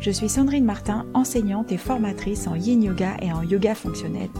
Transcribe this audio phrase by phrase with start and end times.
[0.00, 4.30] Je suis Sandrine Martin, enseignante et formatrice en yin yoga et en yoga fonctionnel.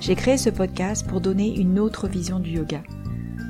[0.00, 2.80] J'ai créé ce podcast pour donner une autre vision du yoga.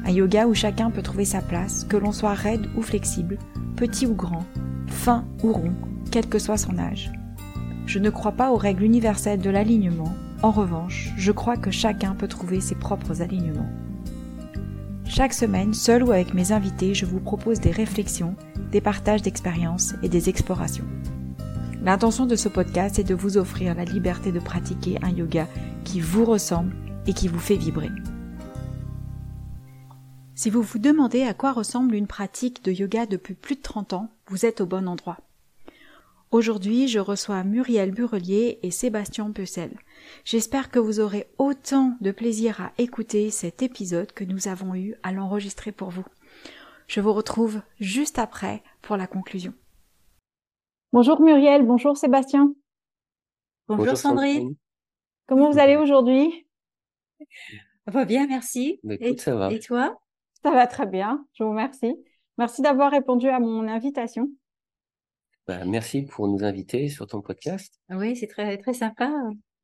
[0.05, 3.39] Un yoga où chacun peut trouver sa place, que l'on soit raide ou flexible,
[3.77, 4.45] petit ou grand,
[4.89, 5.73] fin ou rond,
[6.11, 7.13] quel que soit son âge.
[7.87, 10.13] Je ne crois pas aux règles universelles de l'alignement.
[10.43, 13.71] En revanche, je crois que chacun peut trouver ses propres alignements.
[15.05, 18.35] Chaque semaine, seul ou avec mes invités, je vous propose des réflexions,
[18.73, 20.87] des partages d'expériences et des explorations.
[21.83, 25.49] L'intention de ce podcast est de vous offrir la liberté de pratiquer un yoga
[25.83, 26.77] qui vous ressemble
[27.07, 27.89] et qui vous fait vibrer.
[30.35, 33.95] Si vous vous demandez à quoi ressemble une pratique de yoga depuis plus de 30
[33.95, 35.17] ans, vous êtes au bon endroit.
[36.31, 39.73] Aujourd'hui, je reçois Muriel Burelier et Sébastien Peucel.
[40.27, 44.97] J'espère que vous aurez autant de plaisir à écouter cet épisode que nous avons eu
[45.03, 46.05] à l'enregistrer pour vous.
[46.89, 49.55] Je vous retrouve juste après pour la conclusion.
[50.93, 52.53] Bonjour Muriel, bonjour Sébastien.
[53.69, 54.57] Bonjour, Sandrine.
[55.29, 56.49] Comment vous allez aujourd'hui?
[57.85, 58.81] Ça va bien, merci.
[58.83, 59.53] Bah, écoute, et, ça va.
[59.53, 60.01] Et toi?
[60.43, 61.95] Ça va très bien, je vous remercie.
[62.39, 64.31] Merci d'avoir répondu à mon invitation.
[65.47, 67.81] Bah, merci pour nous inviter sur ton podcast.
[67.91, 69.13] Oui, c'est très, très sympa.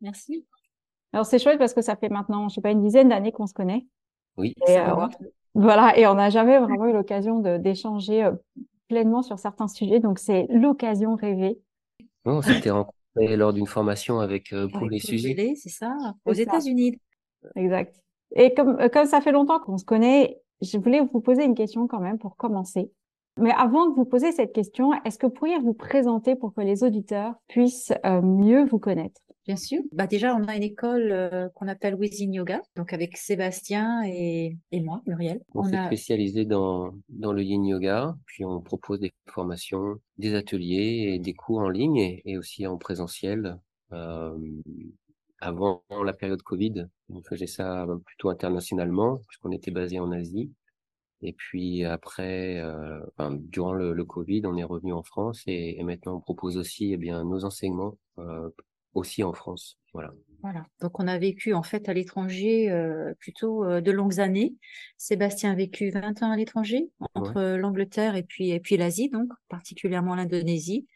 [0.02, 0.46] Merci.
[1.12, 3.48] Alors, c'est chouette parce que ça fait maintenant, je sais pas, une dizaine d'années qu'on
[3.48, 3.84] se connaît.
[4.36, 4.54] Oui.
[4.68, 5.08] Et, euh,
[5.54, 8.32] voilà, et on n'a jamais vraiment eu l'occasion d'échanger euh,
[8.88, 11.58] pleinement sur certains sujets, donc c'est l'occasion rêvée.
[12.24, 15.28] on s'était rencontrés lors d'une formation avec euh, pour Avec les Paul sujets.
[15.30, 16.32] Gillet, C'est ça, aux.
[16.32, 17.00] États-Unis.
[17.54, 18.00] Exact.
[18.34, 21.54] Et comme, euh, comme ça fait longtemps qu'on se connaît, je voulais vous poser une
[21.54, 22.90] question quand même pour commencer.
[23.38, 26.62] Mais avant de vous poser cette question, est-ce que vous pourriez vous présenter pour que
[26.62, 29.20] les auditeurs puissent euh, mieux vous connaître?
[29.46, 29.80] Bien sûr.
[29.92, 34.56] Bah déjà, on a une école euh, qu'on appelle Within Yoga, donc avec Sébastien et,
[34.72, 35.40] et moi, Muriel.
[35.54, 40.00] On, On s'est a spécialisé dans, dans le yin yoga, puis on propose des formations,
[40.18, 43.58] des ateliers et des cours en ligne et, et aussi en présentiel.
[43.92, 44.36] Euh,
[45.40, 50.52] avant la période Covid, on faisait ça plutôt internationalement, puisqu'on était basé en Asie.
[51.22, 55.76] Et puis après, euh, enfin, durant le, le Covid, on est revenu en France et,
[55.78, 58.50] et maintenant on propose aussi eh bien nos enseignements euh,
[58.96, 59.78] aussi en France.
[59.92, 60.12] Voilà.
[60.42, 60.66] Voilà.
[60.80, 64.54] Donc, on a vécu en fait à l'étranger euh, plutôt euh, de longues années.
[64.96, 69.08] Sébastien a vécu 20 ans à l'étranger, entre euh, l'Angleterre et puis et puis l'Asie,
[69.08, 70.86] donc particulièrement l'Indonésie.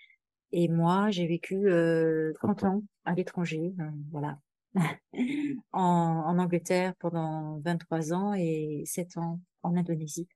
[0.53, 3.73] Et moi, j'ai vécu euh, 30 ans à l'étranger,
[4.11, 4.39] voilà,
[5.73, 5.81] en,
[6.27, 10.29] en Angleterre pendant 23 ans et 7 ans en Indonésie.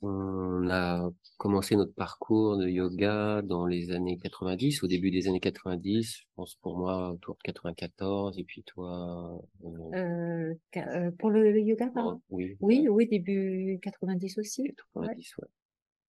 [0.00, 5.40] On a commencé notre parcours de yoga dans les années 90, au début des années
[5.40, 11.30] 90, je pense pour moi autour de 94, et puis toi, euh, Euh, euh, pour
[11.30, 12.20] le, le yoga, pardon?
[12.30, 14.62] oui, Oui, oui, début 90 aussi.
[14.94, 15.06] Ouais.
[15.06, 15.48] 90, ouais.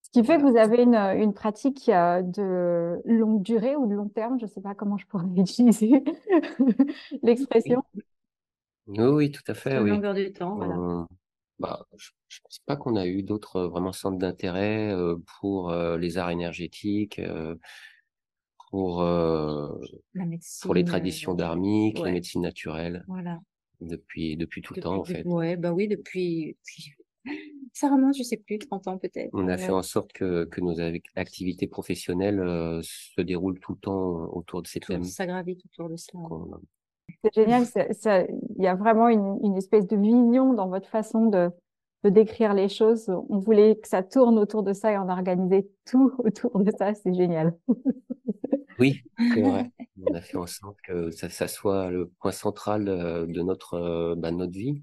[0.01, 3.93] Ce qui fait que vous avez une, une pratique euh, de longue durée ou de
[3.95, 6.03] long terme, je ne sais pas comment je pourrais utiliser
[7.23, 7.83] l'expression.
[8.87, 9.89] Oui, oui, tout à fait, oui.
[9.91, 10.75] longueur de temps, voilà.
[10.77, 11.07] On-
[11.59, 15.69] bah, je, je pense pas qu'on a eu d'autres euh, vraiment centres d'intérêt euh, pour
[15.71, 17.55] euh, les arts énergétiques, euh,
[18.69, 19.69] pour euh,
[20.13, 20.61] La médecine.
[20.65, 22.11] pour les traditions dharmiques, ouais.
[22.11, 23.39] médecines naturelles Voilà.
[23.81, 25.23] depuis depuis tout le Depuis- temps en fait.
[25.25, 26.55] Ouais, bah oui, depuis,
[27.73, 29.29] Ça remonte, je sais plus, 30 ans peut-être.
[29.33, 29.57] On a Ouais.
[29.57, 34.31] fait en sorte que, que nos ac- activités professionnelles euh, se déroulent tout le temps
[34.33, 35.03] autour de ces Tout- thèmes.
[35.03, 36.23] ça gravite autour de cela.
[37.23, 37.65] C'est génial,
[38.57, 41.49] il y a vraiment une, une espèce de vision dans votre façon de,
[42.03, 43.09] de décrire les choses.
[43.29, 46.71] On voulait que ça tourne autour de ça et on a organisé tout autour de
[46.77, 47.57] ça, c'est génial.
[48.77, 49.03] Oui,
[49.33, 49.71] c'est vrai.
[50.07, 53.73] On a fait en sorte que ça, ça soit le point central euh, de notre,
[53.73, 54.81] euh, bah, notre vie.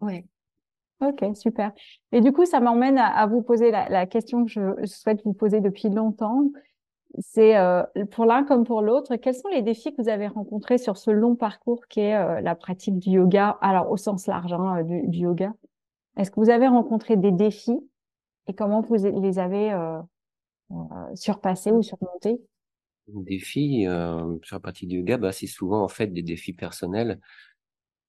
[0.00, 0.26] Ouais.
[1.00, 1.72] Ok, super.
[2.12, 4.86] Et du coup, ça m'emmène à, à vous poser la, la question que je, je
[4.86, 6.50] souhaite vous poser depuis longtemps.
[7.18, 10.78] C'est euh, pour l'un comme pour l'autre, quels sont les défis que vous avez rencontrés
[10.78, 14.52] sur ce long parcours qui est euh, la pratique du yoga, alors au sens large
[14.52, 15.52] hein, du, du yoga?
[16.16, 17.78] Est-ce que vous avez rencontré des défis
[18.46, 19.98] et comment vous les avez euh,
[20.72, 20.74] euh,
[21.14, 22.40] surpassés ou surmontés?
[23.06, 27.20] Défis euh, sur la pratique du yoga, bah, c'est souvent en fait des défis personnels,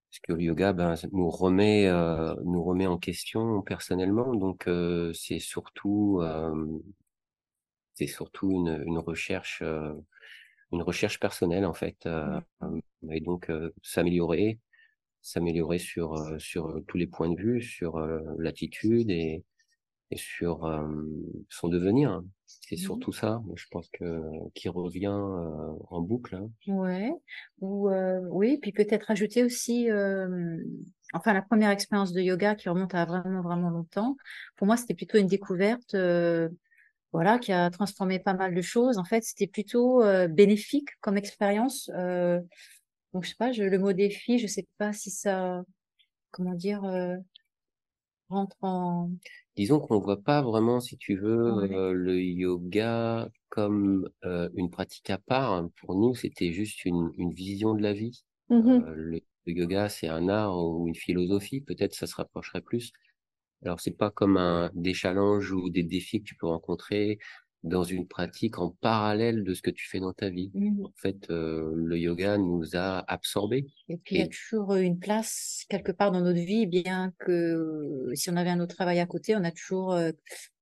[0.09, 5.11] parce que le yoga ça nous remet euh, nous remet en question personnellement, donc euh,
[5.13, 6.79] c'est surtout euh,
[7.95, 9.93] c'est surtout une, une recherche euh,
[10.71, 12.39] une recherche personnelle en fait, euh,
[13.11, 14.59] et donc euh, s'améliorer
[15.21, 17.99] s'améliorer sur sur tous les points de vue, sur
[18.39, 19.43] l'attitude et
[20.11, 20.61] et sur
[21.49, 22.21] son devenir.
[22.45, 22.77] C'est Mhm.
[22.77, 24.21] surtout ça, je pense que
[24.55, 26.35] qui revient en boucle.
[26.35, 26.51] hein.
[26.67, 27.11] Ouais.
[27.61, 30.57] Ou euh, oui, puis peut-être ajouter aussi, euh,
[31.13, 34.15] enfin la première expérience de yoga qui remonte à vraiment vraiment longtemps.
[34.55, 36.49] Pour moi, c'était plutôt une découverte euh,
[37.15, 38.97] voilà, qui a transformé pas mal de choses.
[38.97, 41.89] En fait, c'était plutôt bénéfique comme expérience.
[43.13, 45.63] donc, je sais pas, je, le mot défi, je sais pas si ça,
[46.31, 46.81] comment dire,
[48.29, 49.11] rentre en.
[49.55, 55.17] Disons qu'on ne voit pas vraiment, si tu veux, le yoga comme une pratique à
[55.17, 55.67] part.
[55.81, 58.23] Pour nous, c'était juste une, une, vision de la vie.
[58.49, 61.61] Mmh le, yoga, c'est un art ou une philosophie.
[61.61, 62.91] Peut-être ça se rapprocherait plus.
[63.65, 67.19] Alors, c'est pas comme un, des challenges ou des défis que tu peux rencontrer
[67.63, 70.51] dans une pratique en parallèle de ce que tu fais dans ta vie.
[70.53, 70.85] Mmh.
[70.85, 73.65] En fait, euh, le yoga nous a absorbés.
[73.89, 78.11] Et puis, il y a toujours une place quelque part dans notre vie, bien que
[78.13, 80.11] si on avait un autre travail à côté, on a toujours euh,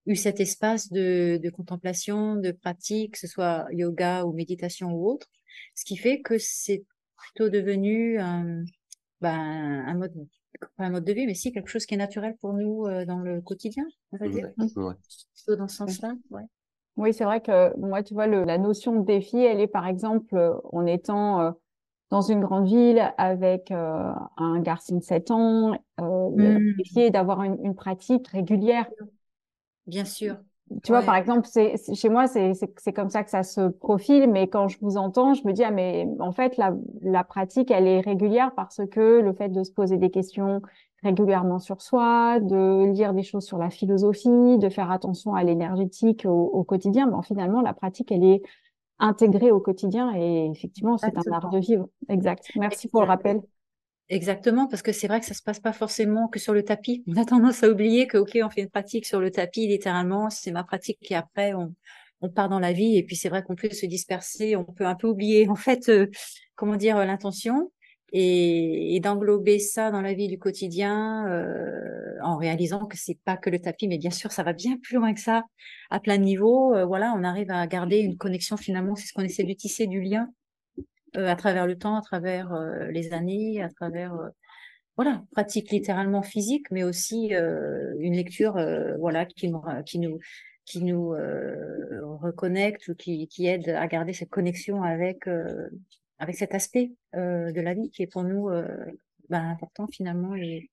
[0.05, 5.09] eu cet espace de, de, contemplation, de pratique, que ce soit yoga ou méditation ou
[5.09, 5.27] autre,
[5.75, 6.85] ce qui fait que c'est
[7.17, 8.63] plutôt devenu un,
[9.19, 10.13] ben, un mode
[10.77, 13.05] pas un mode de vie, mais si quelque chose qui est naturel pour nous euh,
[13.05, 14.51] dans le quotidien, on va dire.
[14.55, 16.43] Plutôt dans ce sens-là, ouais.
[16.95, 19.87] Oui, c'est vrai que moi, tu vois, le, la notion de défi, elle est par
[19.87, 21.51] exemple euh, en étant euh,
[22.11, 26.35] dans une grande ville avec un garçon de 7 ans, mmh.
[26.35, 28.87] le défi est d'avoir une, une, pratique régulière.
[29.87, 30.37] Bien sûr.
[30.83, 32.53] Tu vois, par exemple, c'est, chez moi, c'est,
[32.93, 35.71] comme ça que ça se profile, mais quand je vous entends, je me dis, ah,
[35.71, 39.71] mais en fait, la, la pratique, elle est régulière parce que le fait de se
[39.71, 40.61] poser des questions
[41.03, 46.25] régulièrement sur soi, de lire des choses sur la philosophie, de faire attention à l'énergétique
[46.25, 48.41] au, au, quotidien, ben, finalement, la pratique, elle est
[48.99, 51.87] intégrée au quotidien et effectivement, c'est un art de vivre.
[52.07, 52.49] Exact.
[52.55, 53.41] Merci pour le rappel.
[54.09, 57.03] Exactement, parce que c'est vrai que ça se passe pas forcément que sur le tapis.
[57.07, 60.29] On a tendance à oublier que, ok, on fait une pratique sur le tapis, littéralement,
[60.29, 61.73] c'est ma pratique, et après, on,
[62.21, 64.85] on part dans la vie, et puis c'est vrai qu'on peut se disperser, on peut
[64.85, 66.07] un peu oublier, en fait, euh,
[66.55, 67.71] comment dire, euh, l'intention,
[68.13, 73.49] et, d'englober ça dans la vie du quotidien, euh, en réalisant que c'est pas que
[73.49, 75.43] le tapis, mais bien sûr, ça va bien plus loin que ça,
[75.89, 76.75] à plein de niveaux.
[76.75, 79.87] Euh, voilà, on arrive à garder une connexion, finalement, c'est ce qu'on essaie de tisser
[79.87, 80.29] du lien
[81.15, 84.29] à travers le temps, à travers euh, les années, à travers euh,
[84.95, 88.63] voilà, pratique littéralement physique, mais aussi une lecture
[88.99, 90.19] voilà qui nous qui nous
[90.65, 91.15] qui nous
[92.21, 95.27] reconnecte ou qui, qui aide à garder cette connexion avec
[96.19, 98.51] avec cet aspect de la vie qui est pour nous
[99.29, 100.69] ben, important finalement et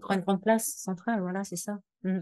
[0.00, 1.20] prend une grande place centrale.
[1.20, 1.78] Voilà, c'est ça.
[2.02, 2.18] Mmh.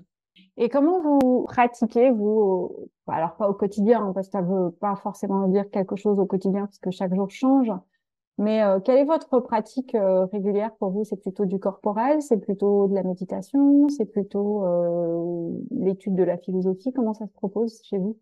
[0.56, 4.96] Et comment vous pratiquez, vous, alors pas au quotidien, hein, parce que ça veut pas
[4.96, 7.70] forcément dire quelque chose au quotidien, parce que chaque jour change,
[8.38, 11.04] mais euh, quelle est votre pratique euh, régulière pour vous?
[11.04, 16.38] C'est plutôt du corporel, c'est plutôt de la méditation, c'est plutôt euh, l'étude de la
[16.38, 16.92] philosophie?
[16.92, 18.18] Comment ça se propose chez vous?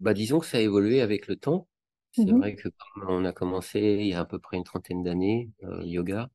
[0.00, 1.66] Bah, Disons que ça a évolué avec le temps.
[2.12, 4.64] C'est mmh vrai que quand on a commencé il y a à peu près une
[4.64, 5.50] trentaine d'années,
[5.82, 6.30] yoga,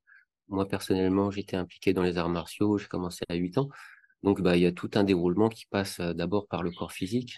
[0.47, 3.69] moi personnellement j'étais impliqué dans les arts martiaux, j'ai commencé à 8 ans.
[4.23, 7.37] Donc, bah, il y a tout un déroulement qui passe d'abord par le corps physique.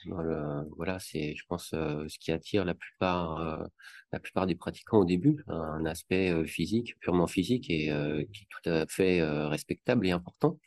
[0.77, 3.67] voilà, c'est, je pense, ce qui attire la plupart,
[4.11, 7.87] la plupart des pratiquants au début, un aspect physique, purement physique et
[8.31, 10.59] qui est tout à fait respectable et important.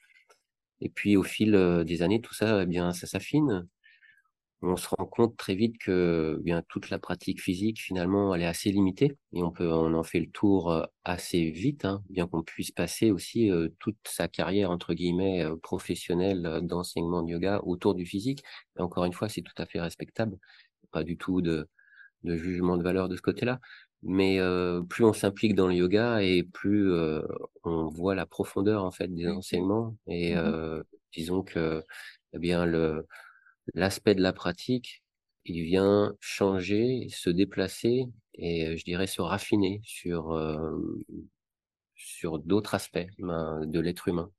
[0.80, 1.52] Et puis, au fil
[1.86, 3.68] des années, tout ça, eh bien, ça s'affine
[4.62, 8.42] on se rend compte très vite que eh bien toute la pratique physique finalement elle
[8.42, 12.02] est assez limitée et on peut on en fait le tour euh, assez vite hein,
[12.10, 17.30] bien qu'on puisse passer aussi euh, toute sa carrière entre guillemets euh, professionnelle d'enseignement de
[17.30, 18.42] yoga autour du physique.
[18.78, 20.38] Et encore une fois c'est tout à fait respectable.
[20.90, 21.68] Pas du tout de,
[22.24, 23.60] de jugement de valeur de ce côté-là.
[24.02, 24.38] Mais
[24.88, 26.92] plus on s'implique dans le yoga et plus
[27.64, 31.84] on voit la profondeur en fait des mmh enseignements et mmh disons que
[32.34, 33.06] eh bien le
[33.74, 35.02] l'aspect de la pratique,
[35.44, 40.76] il vient changer, se déplacer et je dirais se raffiner sur euh,
[41.94, 44.30] sur d'autres aspects ben, de l'être humain,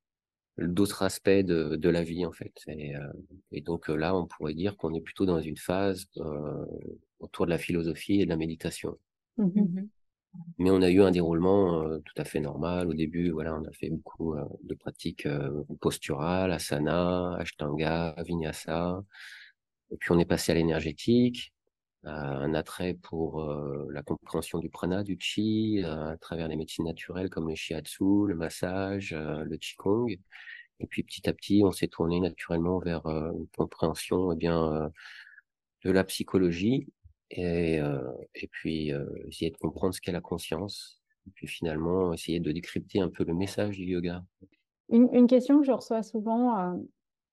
[0.57, 2.53] d'autres aspects de, de la vie en fait.
[2.67, 3.11] Et, euh,
[3.51, 6.65] et donc là, on pourrait dire qu'on est plutôt dans une phase euh,
[7.19, 8.97] autour de la philosophie et de la méditation.
[9.37, 9.89] Mmh mmh
[10.57, 12.87] Mais on a eu un déroulement euh, tout à fait normal.
[12.89, 19.03] Au début, voilà, on a fait beaucoup euh, de pratiques euh, posturales, asana, ashtanga, vinyasa.
[19.91, 21.53] Et puis on est passé à l'énergétique,
[22.03, 23.43] un attrait pour
[23.91, 28.35] la compréhension du prana, du chi, à travers les médecines naturelles comme le shiatsu, le
[28.35, 30.07] massage, le qigong.
[30.79, 34.91] Et puis petit à petit, on s'est tourné naturellement vers une compréhension eh bien
[35.83, 36.87] de la psychologie
[37.31, 42.13] et, euh, et puis euh, essayer de comprendre ce qu'est la conscience, et puis finalement
[42.13, 44.23] essayer de décrypter un peu le message du yoga.
[44.89, 46.73] Une, une question que je reçois souvent euh,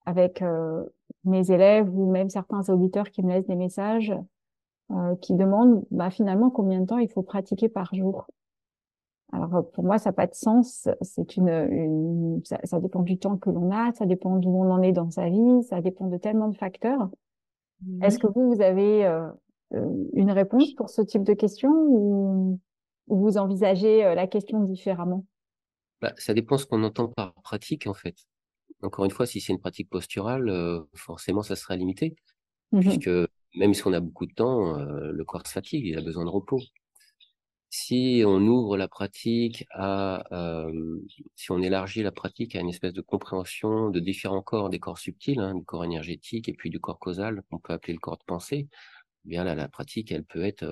[0.05, 0.85] avec euh,
[1.25, 4.15] mes élèves ou même certains auditeurs qui me laissent des messages
[4.91, 8.27] euh, qui demandent bah, finalement combien de temps il faut pratiquer par jour?
[9.33, 10.89] Alors pour moi, ça n'a pas de sens.
[11.01, 14.71] C'est une, une ça, ça, dépend du temps que l'on a, ça dépend d'où on
[14.71, 17.11] en est dans sa vie, ça dépend de tellement de facteurs.
[18.03, 19.29] Est-ce que vous, vous avez euh,
[19.73, 22.61] une réponse pour ce type de question ou,
[23.09, 25.25] ou vous envisagez la question différemment?
[26.01, 28.17] Bah, Ça dépend ce qu'on entend par pratique en fait.
[28.83, 32.17] Encore une fois, si c'est une pratique posturale, euh, forcément, ça sera limité,
[32.73, 33.11] mmh puisque
[33.57, 36.25] même si on a beaucoup de temps, euh, le corps se fatigue, il a besoin
[36.25, 36.61] de repos.
[37.71, 41.01] Si on ouvre la pratique à, euh,
[41.35, 44.99] si on élargit la pratique à une espèce de compréhension de différents corps, des corps
[44.99, 48.19] subtils, hein, du corps énergétique et puis du corps causal, qu'on peut appeler le corps
[48.19, 48.69] de pensée,
[49.27, 50.65] bien là, la pratique, elle peut être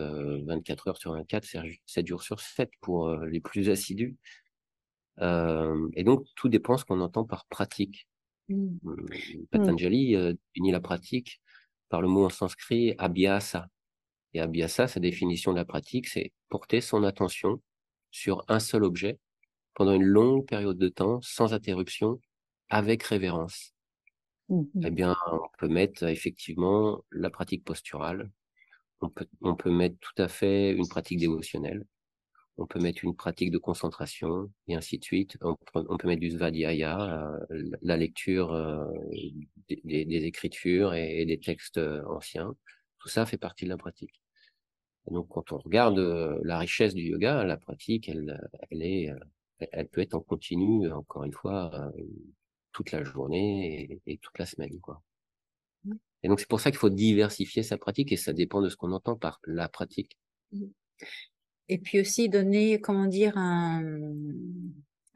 [0.47, 1.47] 24 heures sur 24,
[1.87, 4.17] 7 jours sur 7 pour les plus assidus.
[5.21, 8.09] Euh, et donc, tout dépend ce qu'on entend par pratique.
[8.49, 8.77] Mmh.
[8.83, 11.41] Mmh, Patanjali euh, unit la pratique
[11.89, 13.69] par le mot en sanskrit abhyasa.
[14.35, 17.63] Et abhyasa, sa définition de la pratique, c'est porter son attention
[18.11, 19.19] sur un seul objet
[19.75, 22.21] pendant une longue période de temps, sans interruption,
[22.69, 23.73] avec révérence.
[24.49, 28.31] Mmh eh bien, on peut mettre effectivement la pratique posturale,
[29.01, 31.85] on peut, on peut mettre tout à fait une pratique dévotionnelle,
[32.57, 35.37] on peut mettre une pratique de concentration et ainsi de suite.
[35.41, 38.87] On, peut mettre du svadhyaya, euh, la lecture euh,
[39.69, 42.55] des, écritures et, des textes euh, anciens.
[42.99, 44.21] Tout ça fait partie de la pratique.
[45.11, 45.99] donc, quand on regarde
[46.45, 49.11] la richesse du yoga, la pratique, elle, elle est,
[49.73, 51.93] elle peut être en continu, encore une fois,
[52.73, 55.03] toute la journée et, toute la semaine, quoi.
[56.25, 58.77] Et donc, c'est pour ça qu'il faut diversifier sa pratique et ça dépend de ce
[58.77, 60.17] qu'on entend par la pratique.
[60.53, 60.65] Mmh.
[61.69, 63.83] Et puis aussi donner, comment dire, un,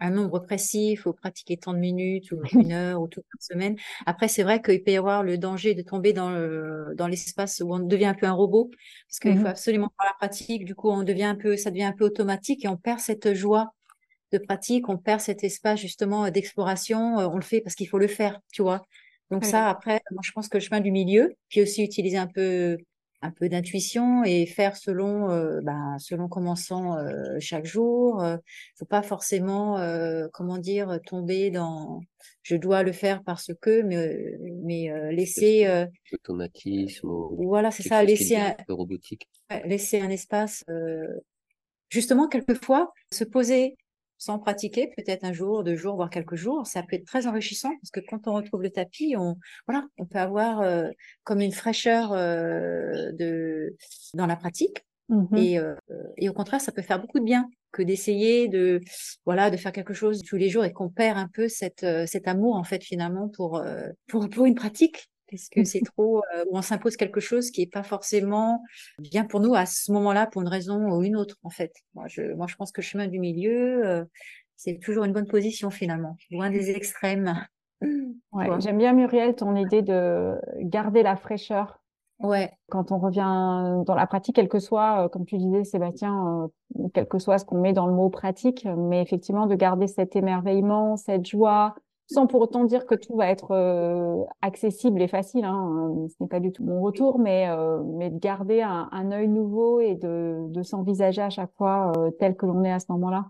[0.00, 3.40] un nombre précis, il faut pratiquer tant de minutes ou une heure ou toute une
[3.40, 3.76] semaine.
[4.04, 7.62] Après, c'est vrai qu'il peut y avoir le danger de tomber dans le, dans l'espace
[7.64, 8.70] où on devient un peu un robot,
[9.08, 10.66] parce qu'il faut mmh absolument faire la pratique.
[10.66, 13.32] Du coup, on devient un peu, ça devient un peu automatique et on perd cette
[13.32, 13.72] joie
[14.30, 17.18] de pratique, on perd cet espace justement d'exploration.
[17.18, 18.84] Euh, on le fait parce qu'il faut le faire, tu vois.
[19.30, 22.26] Donc ça, après, moi, je pense que le chemin du milieu, puis aussi utiliser un
[22.26, 22.78] peu
[23.20, 28.36] un peu d'intuition et faire selon euh, ben, selon comment sent euh, chaque jour euh,
[28.76, 32.00] faut pas forcément euh, comment dire tomber dans
[32.42, 37.08] je dois le faire parce que mais mais laisser automatisme
[37.38, 39.28] voilà c'est ça laisser un, robotique.
[39.64, 40.64] laisser un espace
[41.90, 43.76] justement quelquefois se poser
[44.18, 47.70] sans pratiquer, peut-être un jour, deux jours, voire quelques jours, ça peut être très enrichissant
[47.80, 50.88] parce que quand on retrouve le tapis, on voilà, on peut avoir euh,
[51.24, 53.76] comme une fraîcheur euh, de
[54.14, 54.84] dans la pratique.
[55.10, 55.74] Mmh et, euh,
[56.18, 58.80] et au contraire, ça peut faire beaucoup de bien que d'essayer de
[59.24, 62.28] voilà de faire quelque chose tous les jours et qu'on perd un peu cette cet
[62.28, 63.62] amour en fait finalement pour
[64.06, 67.62] pour pour une pratique parce que c'est trop euh, où on s'impose quelque chose qui
[67.62, 68.62] est pas forcément
[68.98, 71.72] bien pour nous à ce moment-là pour une raison ou une autre en fait?
[71.94, 74.04] Moi je moi je pense que le chemin du milieu euh,
[74.56, 77.34] c'est toujours une bonne position finalement, loin des extrêmes.
[78.32, 81.80] Ouais, j'aime bien Muriel ton idée de garder la fraîcheur.
[82.20, 82.52] Ouais.
[82.68, 86.50] Quand on revient dans la pratique, quel que soit, euh, comme tu disais Sébastien,
[86.92, 90.16] quel que soit ce qu'on met dans le mot pratique, mais effectivement de garder cet
[90.16, 91.76] émerveillement, cette joie,
[92.10, 95.44] sans pour autant dire que tout va être euh, accessible et facile.
[95.44, 96.06] Hein.
[96.08, 99.80] Ce n'est pas du tout mon retour, mais, euh, mais de garder un, œil nouveau
[99.80, 103.26] et de, s'envisager à chaque fois euh, tel que l'on est à ce moment-là.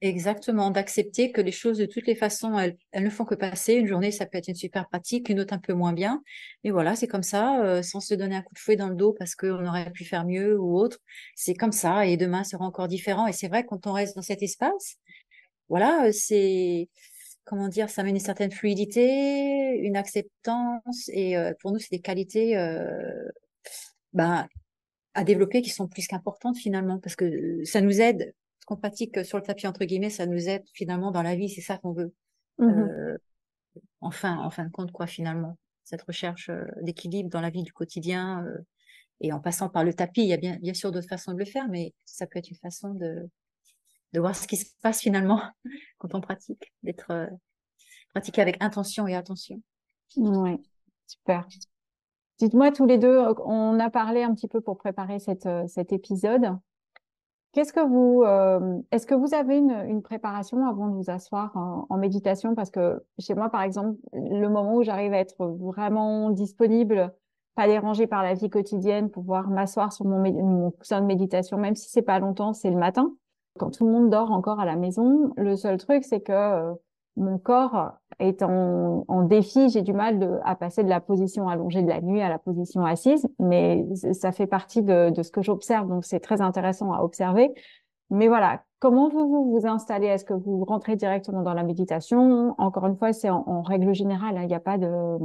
[0.00, 3.74] Exactement, d'accepter que les choses de toutes les façons, elles, ne font que passer.
[3.74, 6.22] Une journée, ça peut être une super pratique, une autre un peu moins bien.
[6.64, 9.14] Et voilà, c'est comme ça, sans se donner un coup de fouet dans le dos
[9.16, 10.98] parce qu'on aurait pu faire mieux ou autre.
[11.36, 13.28] C'est comme ça, et demain sera encore différent.
[13.28, 14.96] Et c'est vrai, quand on reste dans cet espace,
[15.68, 16.88] voilà, c'est
[17.44, 22.00] comment dire, ça met une certaine fluidité, une acceptance, et euh, pour nous, c'est des
[22.00, 23.28] qualités euh,
[24.12, 24.48] ben,
[25.14, 29.24] à développer qui sont plus qu'importantes finalement, parce que ça nous aide, ce qu'on pratique
[29.24, 31.92] sur le tapis entre guillemets, ça nous aide finalement dans la vie, c'est ça qu'on
[31.92, 32.14] veut.
[32.58, 33.18] Mmh euh,
[34.00, 37.72] enfin, en fin de compte, quoi, finalement, cette recherche euh, d'équilibre dans la vie du
[37.72, 38.58] quotidien, euh,
[39.20, 41.38] et en passant par le tapis, il y a bien, bien sûr d'autres façons de
[41.38, 43.28] le faire, mais ça peut être une façon de,
[44.12, 45.40] de voir ce qui se passe finalement
[45.98, 47.26] quand on pratique, d'être euh,
[48.12, 49.60] pratiqué avec intention et attention.
[50.16, 50.60] Oui,
[51.06, 51.46] super.
[52.38, 55.92] Dites-moi tous les deux, on a parlé un petit peu pour préparer cette, euh, cet
[55.92, 56.56] épisode.
[57.52, 61.54] Qu'est-ce que vous, euh, est-ce que vous avez une, une, préparation avant de vous asseoir
[61.54, 62.54] en, méditation?
[62.54, 67.14] Parce que chez moi, par exemple, le moment où j'arrive à être vraiment disponible,
[67.54, 71.76] pas dérangée par la vie quotidienne, pouvoir m'asseoir sur mon, mon coussin de méditation, même
[71.76, 73.12] si c'est pas longtemps, c'est le matin
[73.58, 75.32] quand tout le monde dort encore à la maison.
[75.36, 76.72] Le seul truc, c'est que euh,
[77.16, 79.68] mon corps est en, défi.
[79.68, 82.84] J'ai du mal à passer de la position allongée de la nuit à la position
[82.84, 87.52] assise, mais ça fait partie de, ce que j'observe, donc c'est très intéressant à observer.
[88.10, 90.06] Mais voilà, comment vous vous, vous installez?
[90.06, 92.54] Est-ce que vous rentrez directement dans la méditation?
[92.58, 94.36] Encore une fois, c'est en, règle générale.
[94.36, 95.18] Hein, il n'y a pas de.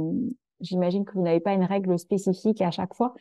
[0.60, 3.14] J'imagine que vous n'avez pas une règle spécifique à chaque fois.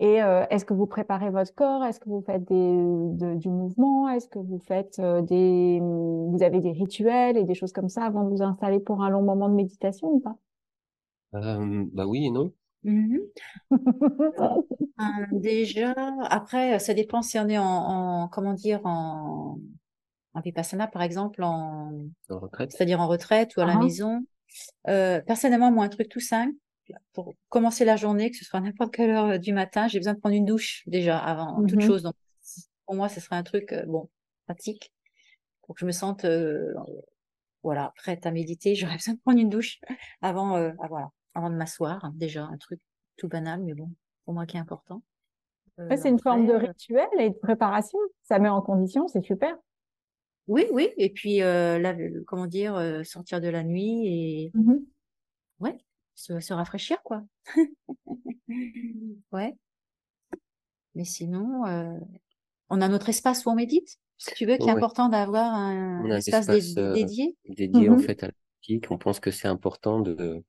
[0.00, 1.84] Et euh, est-ce que vous préparez votre corps?
[1.84, 4.08] Est-ce que vous faites des, du mouvement?
[4.08, 8.04] Est-ce que vous faites euh, des, vous avez des rituels et des choses comme ça
[8.04, 10.36] avant de vous installer pour un long moment de méditation ou pas?
[11.34, 12.52] Euh, Bah oui et non.
[12.84, 13.18] Mmh
[15.32, 15.94] déjà,
[16.28, 19.60] après, ça dépend si on est en, comment dire, en,
[20.34, 21.92] en vipassana, par exemple, en,
[22.28, 23.78] retraite, c'est-à-dire en retraite ou à la ah.
[23.78, 24.26] maison.
[24.84, 26.56] personnellement, moi, un truc tout simple,
[27.12, 30.14] pour commencer la journée, que ce soit à n'importe quelle heure du matin, j'ai besoin
[30.14, 32.02] de prendre une douche déjà avant toute mmh chose.
[32.02, 32.14] Donc,
[32.86, 34.08] pour moi, ce serait un truc bon
[34.46, 34.92] pratique
[35.62, 36.26] pour que je me sente
[37.62, 38.74] voilà prête à méditer.
[38.74, 39.80] J'aurais besoin de prendre une douche
[40.20, 42.10] avant ah, voilà avant de m'asseoir.
[42.14, 42.80] Déjà un truc
[43.16, 43.90] tout banal, mais bon
[44.24, 45.02] pour moi qui est important.
[45.96, 47.98] c'est une forme de rituel et de préparation.
[48.22, 49.56] Ça met en condition, c'est super.
[50.48, 50.90] Oui, oui.
[50.96, 51.94] Et puis, là,
[52.26, 54.74] comment dire, sortir de la nuit et mmh
[55.62, 55.78] ouais,
[56.14, 57.22] se, rafraîchir, quoi.
[59.32, 59.54] ouais.
[60.94, 61.98] Mais sinon, euh,
[62.68, 63.98] on a notre espace où on médite.
[64.18, 67.36] Si tu veux, qui est important d'avoir un, espace, euh, dédié.
[67.48, 68.90] dédié en mmh fait à la pratique.
[68.90, 70.44] On pense que c'est important de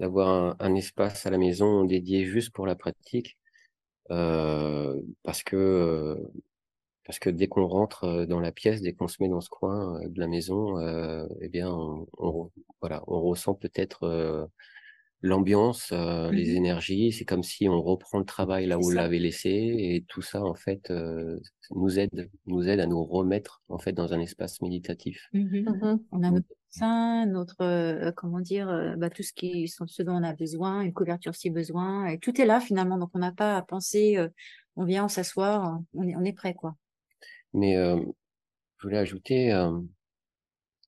[0.00, 3.38] d'avoir un, espace à la maison dédié juste pour la pratique,
[4.10, 6.18] euh, parce que
[7.04, 10.00] parce que dès qu'on rentre dans la pièce, dès qu'on se met dans ce coin
[10.04, 10.80] de la maison,
[11.40, 12.50] eh bien, on,
[12.80, 14.48] voilà, on ressent peut-être
[15.22, 17.12] l'ambiance, euh, les mmh énergies.
[17.12, 20.44] C'est comme si on reprend le travail là où on l'avait laissé et tout ça
[20.44, 21.38] en fait euh,
[21.70, 25.28] nous aide, nous aide à nous remettre en fait dans un espace méditatif.
[25.32, 30.02] Mmh mmh on a notre sein, notre euh, comment dire, bah, tout ce qui ce
[30.02, 32.98] dont on a besoin, une couverture si besoin, et tout est là finalement.
[32.98, 34.18] Donc on n'a pas à penser.
[34.76, 36.76] on vient, on s'assoit, on est, on est prêt quoi.
[37.54, 39.52] Mais je voulais ajouter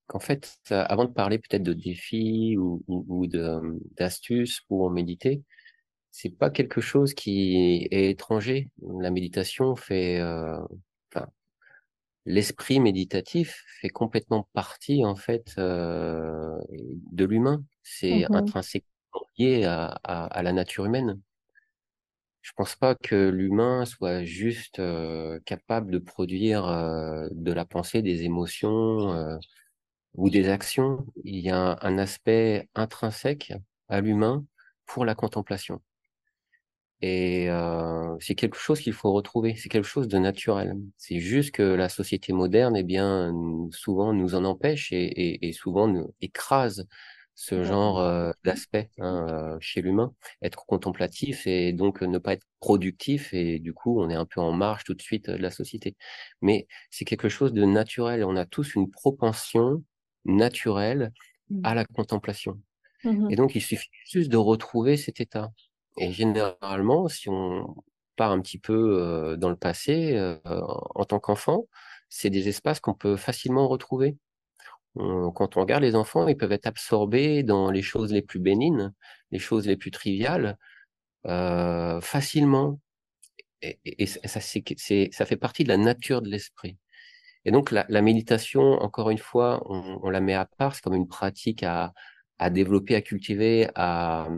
[0.07, 3.27] qu'en fait, avant de parler peut-être de défis ou, ou,
[3.97, 5.43] d'astuces pour méditer,
[6.11, 8.71] c'est pas quelque chose qui est étranger.
[9.01, 10.61] La méditation fait, euh,
[11.13, 11.27] enfin,
[12.27, 17.65] l'esprit méditatif fait complètement partie en fait euh, de l'humain.
[17.83, 21.21] C'est mmh intrinsèquement lié à, à, à, la nature humaine.
[22.43, 26.67] Je pense pas que l'humain soit juste euh, capable de produire
[27.31, 29.37] de la pensée, des émotions euh,
[30.15, 33.53] ou des actions, il y a un, aspect intrinsèque
[33.89, 34.45] à l'humain
[34.87, 35.83] pour la contemplation.
[37.01, 40.75] Et euh, c'est quelque chose qu'il faut retrouver, c'est quelque chose de naturel.
[40.97, 43.35] C'est juste que la société moderne, eh bien,
[43.73, 46.87] souvent nous en empêche et, et, et souvent nous écrase
[47.35, 50.15] ce genre euh, d'aspect hein, euh, chez l'humain.
[50.43, 54.41] Être contemplatif et donc ne pas être productif et du coup on est un peu
[54.41, 55.97] en marge tout de suite de la société.
[56.43, 58.25] Mais c'est quelque chose de naturel.
[58.25, 59.83] On a tous une propension
[60.25, 61.13] naturel
[61.51, 61.61] mmh.
[61.65, 62.61] à la contemplation.
[63.05, 65.53] Mmh et donc, il suffit juste de retrouver cet état.
[65.99, 67.75] Et généralement, si on
[68.17, 70.39] part un petit peu euh, dans le passé, euh,
[70.95, 71.67] en tant qu'enfant,
[72.09, 74.17] c'est des espaces qu'on peut facilement retrouver.
[74.97, 78.95] quand on regarde les enfants, ils peuvent être absorbés dans les choses les plus bénines,
[79.33, 80.57] les choses les plus triviales,
[81.27, 82.81] euh, facilement.
[83.63, 84.63] Et, et ça, c'est,
[85.13, 86.77] ça fait partie de la nature de l'esprit.
[87.45, 90.83] Et donc la, la méditation, encore une fois, on, on, la met à part, c'est
[90.83, 91.93] comme une pratique à,
[92.39, 94.29] à développer, à cultiver, à,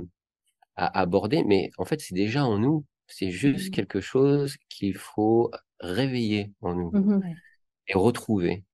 [0.77, 2.85] à aborder, mais en fait c'est déjà en nous.
[3.09, 3.71] C'est juste mmh.
[3.71, 7.23] quelque chose qu'il faut réveiller en nous mmh
[7.89, 8.65] et retrouver.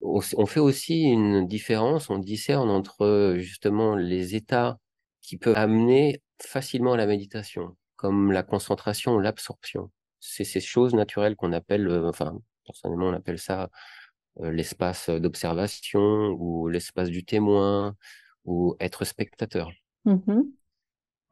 [0.00, 4.80] On, on, fait aussi une différence, on discerne entre justement les états
[5.22, 9.92] qui peuvent amener facilement à la méditation, comme la concentration, l'absorption.
[10.18, 13.70] C'est ces choses naturelles qu'on appelle, euh, enfin personnellement on appelle ça
[14.40, 17.96] euh, l'espace d'observation ou l'espace du témoin
[18.44, 19.70] ou être spectateur.
[20.04, 20.42] Mmh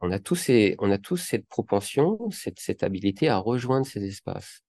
[0.01, 4.03] on a tous ces, on a tous cette propension, cette, cette habilité à rejoindre ces
[4.05, 4.61] espaces.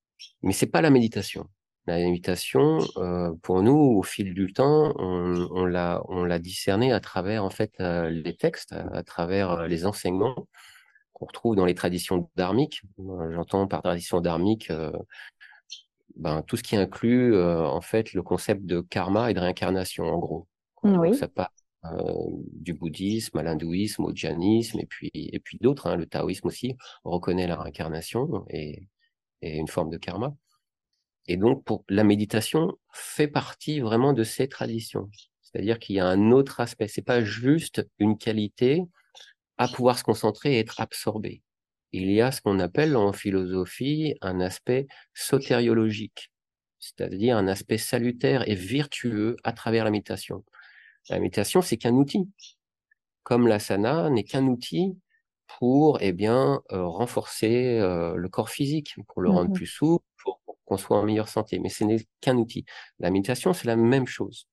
[0.42, 1.46] Mais c'est pas la méditation.
[1.86, 6.92] La méditation, euh, pour nous, au fil du temps, on, on l'a, on l'a discerné
[6.92, 10.48] à travers en fait euh, les textes, à, travers les enseignements
[11.12, 12.82] qu'on retrouve dans les traditions dharmiques.
[12.98, 14.72] J'entends par tradition dharmique
[16.16, 20.04] ben, tout ce qui inclut euh, en fait le concept de karma et de réincarnation
[20.04, 20.46] en gros.
[20.82, 21.14] Oui.
[21.14, 21.52] ça part
[21.84, 22.12] euh,
[22.52, 25.86] du bouddhisme à l'hindouisme, au jainisme et puis et puis d'autres.
[25.86, 28.88] Hein, le taoïsme aussi reconnaît la réincarnation et,
[29.42, 30.34] et une forme de karma.
[31.26, 35.08] Et donc pour la méditation fait partie vraiment de ces traditions.
[35.42, 36.88] C'est-à-dire qu'il y a un autre aspect.
[36.88, 38.84] C'est pas juste une qualité
[39.58, 41.42] à pouvoir se concentrer et être absorbé
[41.92, 46.30] il y a ce qu'on appelle en philosophie un aspect sotériologique.
[46.78, 50.44] c'est-à-dire un aspect salutaire et vertueux à travers la méditation.
[51.10, 52.28] La méditation, c'est qu'un outil.
[53.22, 54.96] Comme l'asana n'est qu'un outil
[55.58, 60.04] pour eh bien, euh, renforcer euh, le corps physique, pour le rendre mmh plus souple,
[60.22, 61.58] pour, qu'on soit en meilleure santé.
[61.58, 62.64] Mais ce n'est qu'un outil.
[62.98, 64.46] La méditation, c'est la même chose.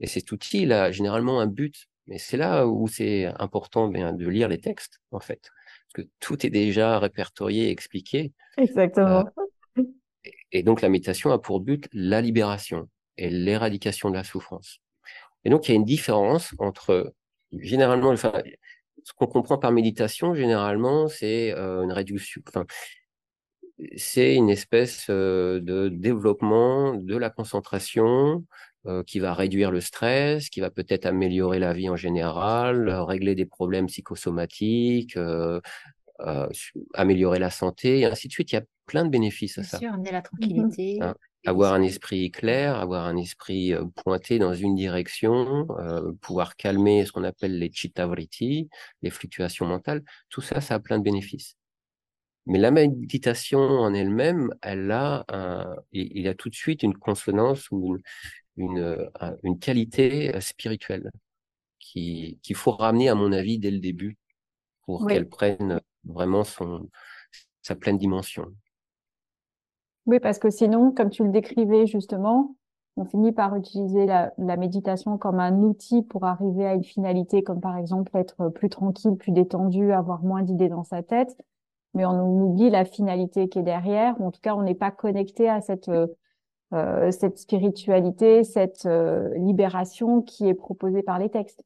[0.00, 1.86] Et cet outil, il a généralement un but.
[2.06, 5.50] Mais c'est là où c'est important bien, de lire les textes, en fait.
[5.92, 8.32] Parce que tout est déjà répertorié, expliqué.
[8.56, 9.24] Exactement.
[9.78, 9.82] Euh,
[10.52, 14.78] et donc, la méditation a pour but la libération et l'éradication de la souffrance.
[15.44, 17.14] Et donc, il y a une différence entre,
[17.52, 18.32] généralement, enfin,
[19.04, 22.66] ce qu'on comprend par méditation, généralement, c'est euh, une réduction, enfin,
[23.96, 28.44] c'est une espèce euh, de développement de la concentration
[28.86, 33.34] euh, qui va réduire le stress, qui va peut-être améliorer la vie en général, régler
[33.34, 35.18] des problèmes psychosomatiques,
[36.94, 38.52] améliorer la santé, et ainsi de suite.
[38.52, 39.78] Il y a plein de bénéfices à Bien ça.
[39.78, 40.98] sûr, amener la tranquillité.
[41.00, 41.14] Hein
[41.46, 45.66] avoir un esprit clair, avoir un esprit pointé dans une direction,
[46.20, 48.68] pouvoir calmer ce qu'on appelle les chittavriti,
[49.02, 51.56] les fluctuations mentales, tout ça, ça a plein de bénéfices.
[52.46, 57.70] Mais la méditation en elle-même, elle a un, il, a tout de suite une consonance
[57.70, 58.02] ou une,
[58.60, 61.10] une, qualité spirituelle
[61.78, 64.16] qui qu'il faut ramener, à mon avis, dès le début
[64.82, 66.88] pour qu'elle prenne vraiment son,
[67.62, 68.46] sa pleine dimension.
[70.06, 72.56] Oui, parce que sinon, comme tu le décrivais justement,
[72.96, 77.60] on finit par utiliser la, méditation comme un outil pour arriver à une finalité, comme
[77.60, 81.36] par exemple être plus tranquille, plus détendu, avoir moins d'idées dans sa tête.
[81.94, 84.90] Mais on oublie la finalité qui est derrière, ou en tout cas, on n'est pas
[84.90, 85.90] connecté à cette
[86.72, 91.64] euh, cette spiritualité, cette euh, libération qui est proposée par les textes.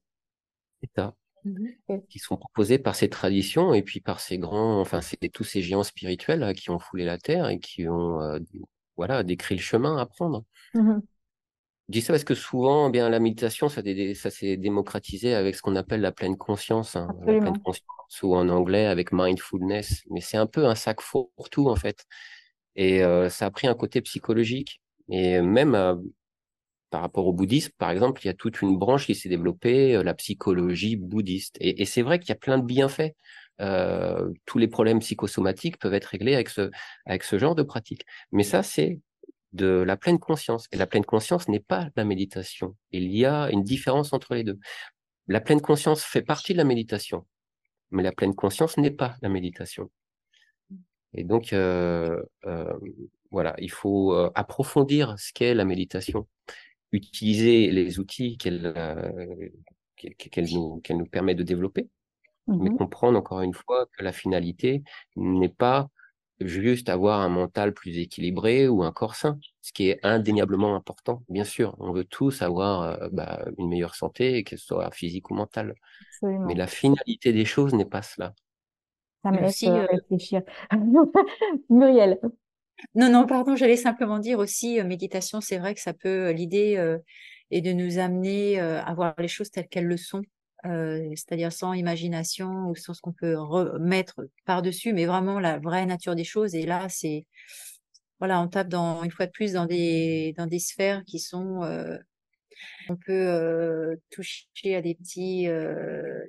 [0.83, 1.15] C'est ça.
[1.45, 1.69] Mmh
[2.09, 5.61] qui sont proposés par ces traditions et puis par ces grands, enfin, c'est tous ces
[5.61, 8.39] géants spirituels qui ont foulé la terre et qui ont, euh,
[8.97, 10.45] voilà, décrit le chemin à prendre.
[10.73, 11.01] Mmh
[11.89, 13.83] Je dis ça parce que souvent, eh bien, la méditation, ça,
[14.15, 18.35] ça s'est démocratisé avec ce qu'on appelle la pleine conscience, hein, la pleine conscience, ou
[18.35, 20.05] en anglais avec mindfulness.
[20.11, 22.07] Mais c'est un peu un sac pour tout, en fait.
[22.75, 24.81] Et euh, ça a pris un côté psychologique.
[25.09, 25.97] Et même euh,
[26.91, 29.97] par rapport au bouddhisme, par exemple, il y a toute une branche qui s'est développée,
[29.97, 31.57] euh, la psychologie bouddhiste.
[31.61, 33.13] Et, c'est vrai qu'il y a plein de bienfaits.
[33.61, 36.71] Euh, tous les problèmes psychosomatiques peuvent être réglés avec ce,
[37.05, 38.05] avec ce genre de pratique.
[38.33, 39.01] Mais ça, c'est
[39.53, 40.67] de la pleine conscience.
[40.73, 42.77] Et la pleine conscience n'est pas la méditation.
[42.93, 44.59] Il y a une différence entre les deux.
[45.27, 47.27] La pleine conscience fait partie de la méditation,
[47.91, 49.91] mais la pleine conscience n'est pas la méditation.
[51.13, 52.23] Et donc, euh,
[53.35, 56.27] voilà, il faut approfondir ce qu'est la méditation
[56.95, 59.49] utiliser les outils qu'elle euh,
[59.97, 61.89] qu'elle nous, qu'elle nous permet de développer,
[62.47, 64.83] mais mmh comprendre encore une fois que la finalité
[65.17, 65.89] n'est pas
[66.41, 71.23] juste avoir un mental plus équilibré ou un corps sain, ce qui est indéniablement important.
[71.29, 75.31] Bien sûr, on veut tous avoir euh, bah, une meilleure santé, que ce soit physique
[75.31, 75.75] ou mentale.
[76.23, 78.35] Mais la finalité des choses n'est pas cela.
[79.23, 80.43] Ça me laisse euh, réfléchir.
[81.71, 82.19] Muriel.
[82.95, 86.33] Non, non, pardon, j'allais simplement dire aussi, euh, méditation, c'est vrai que ça peut, euh,
[86.33, 86.99] l'idée euh,
[87.51, 90.23] est de nous amener à voir les choses telles qu'elles le sont,
[90.65, 96.17] c'est-à-dire sans imagination ou sans ce qu'on peut remettre par-dessus, mais vraiment la vraie nature
[96.17, 96.55] des choses.
[96.55, 97.27] Et là, c'est,
[98.19, 101.61] voilà, on tape dans, une fois de plus dans des, dans des sphères qui sont,
[102.89, 105.47] on peut toucher à des petits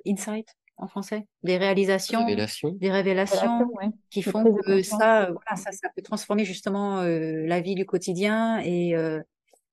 [0.06, 3.68] insights en français Des réalisations, des révélations
[4.10, 8.58] qui font que ça, voilà, ça, ça peut transformer justement euh, la vie du quotidien
[8.58, 9.20] et euh,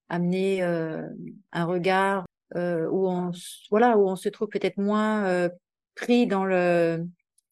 [0.09, 1.07] amener euh,
[1.51, 3.31] un regard où on,
[3.71, 5.49] voilà, où on se trouve peut-être moins
[5.95, 7.03] pris dans le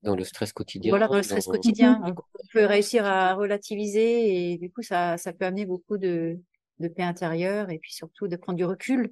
[0.03, 0.91] dans le stress quotidien.
[0.91, 2.01] Voilà, dans le stress quotidien.
[2.03, 2.13] On,
[2.53, 6.39] peut réussir à relativiser et du coup, ça, ça peut amener beaucoup de,
[6.79, 9.11] de paix intérieure et puis surtout de prendre du recul,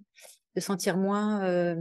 [0.56, 1.76] de sentir moins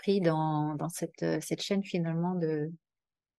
[0.00, 2.70] pris dans, dans cette, euh, cette chaîne finalement de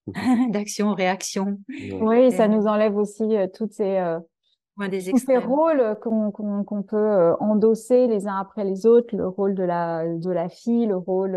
[0.08, 0.14] mmh
[0.52, 1.60] d'action-réaction.
[2.02, 4.20] Oui, ça nous enlève aussi euh, toutes ces, euh,
[4.90, 9.64] des tous ces rôles qu'on peut endosser les uns après les autres, le rôle de
[9.64, 11.34] la, de la fille, le rôle,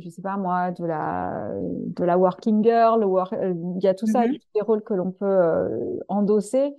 [0.00, 3.06] je sais pas moi, de la, de la working girl,
[3.42, 6.74] il y a tout ça, mmh tous les rôles que l'on peut endosser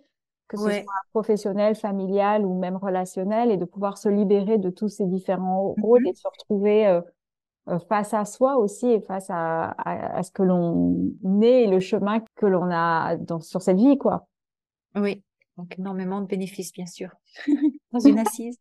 [0.47, 4.87] que ce soit professionnel, familial ou même relationnel, et de pouvoir se libérer de tous
[4.87, 7.01] ces différents mmh rôles et de se retrouver euh,
[7.89, 12.21] face à soi aussi et face à, à, ce que l'on est et le chemin
[12.35, 14.27] que l'on a dans, sur cette vie, quoi.
[14.95, 15.23] Oui,
[15.57, 17.09] donc énormément de bénéfices, bien sûr,
[17.91, 18.57] dans une assise.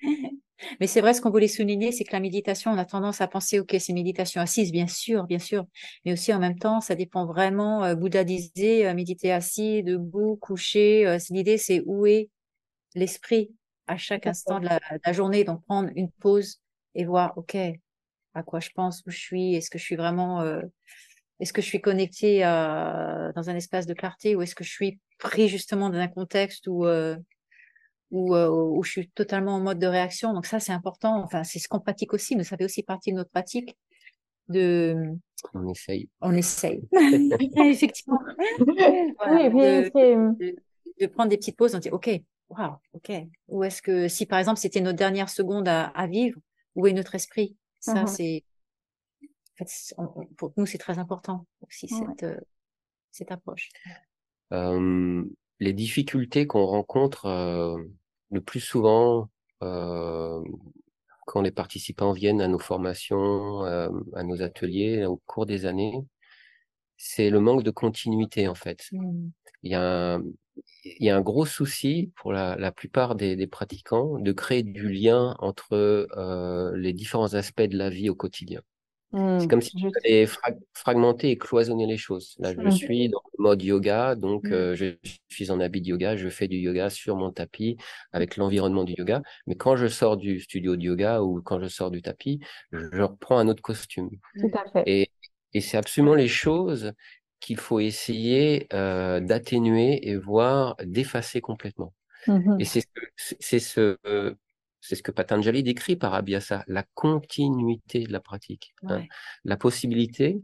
[0.80, 3.28] Mais c'est vrai, ce qu'on voulait souligner, c'est que la méditation, on a tendance à
[3.28, 5.66] penser, ok, c'est méditation assise, bien sûr, bien sûr,
[6.04, 11.06] mais aussi en même temps, ça dépend vraiment, euh, bouddhadiser, euh, méditer assis, debout, couché.
[11.06, 12.28] Euh, L'idée, c'est où est
[12.94, 13.52] l'esprit
[13.86, 16.60] à chaque instant de la, journée, donc prendre une pause
[16.94, 17.56] et voir, ok,
[18.34, 20.62] à quoi je pense, où je suis, est-ce que je suis vraiment, euh,
[21.40, 25.00] est-ce que je suis connectée dans un espace de clarté ou est-ce que je suis
[25.18, 27.16] pris justement dans un contexte où euh,
[28.10, 30.32] où, euh, où, je suis totalement en mode de réaction.
[30.32, 31.22] Donc ça, c'est important.
[31.22, 32.36] Enfin, c'est ce qu'on pratique aussi.
[32.36, 33.76] Mais ça fait aussi partie de notre pratique.
[34.48, 34.96] De...
[35.52, 36.08] On essaye.
[36.22, 36.80] On essaye.
[37.56, 38.18] Effectivement.
[38.58, 40.54] oui, de,
[41.00, 41.74] de, prendre des petites pauses.
[41.74, 42.08] On dit, OK,
[42.48, 43.12] wow, OK.
[43.48, 46.40] Ou est-ce que si, par exemple, c'était notre dernière seconde à, à vivre,
[46.76, 47.56] où est notre esprit?
[47.88, 48.06] Ça, uh-huh.
[48.06, 48.44] c'est...
[49.60, 49.94] En fait,
[50.36, 52.38] pour nous, c'est très important aussi, cette, euh,
[53.10, 53.70] cette approche.
[54.52, 55.24] Euh,
[55.60, 57.76] les difficultés qu'on rencontre euh,
[58.30, 59.28] le plus souvent
[59.62, 60.42] euh,
[61.26, 65.98] quand les participants viennent à nos formations, euh, à nos ateliers au cours des années,
[66.96, 68.86] c'est le manque de continuité en fait.
[68.92, 69.30] Mmh.
[69.62, 70.22] Il, y a un,
[70.84, 74.62] il y a un gros souci pour la, la plupart des, des, pratiquants de créer
[74.62, 78.60] du lien entre euh, les différents aspects de la vie au quotidien.
[79.12, 80.28] c'est mmh, comme si je fallait
[80.72, 82.36] fragmenter et cloisonner les choses.
[82.38, 82.70] Là, je mmh.
[82.70, 84.96] suis dans le mode yoga, donc euh, je
[85.28, 87.76] suis en habit de yoga, je fais du yoga sur mon tapis
[88.12, 89.22] avec l'environnement du yoga.
[89.46, 92.40] Mais quand je sors du studio de yoga ou quand je sors du tapis,
[92.72, 94.10] je reprends un autre costume.
[94.38, 94.82] Tout à fait.
[94.86, 95.10] Et,
[95.54, 96.92] et c'est absolument les choses
[97.40, 101.94] qu'il faut essayer euh, d'atténuer et voire d'effacer complètement.
[102.26, 102.82] Mmh et c'est
[103.60, 103.96] ce
[104.80, 109.02] c'est ce que Patanjali décrit par Abhyasa, la continuité de la pratique, hein.
[109.44, 110.40] la possibilité,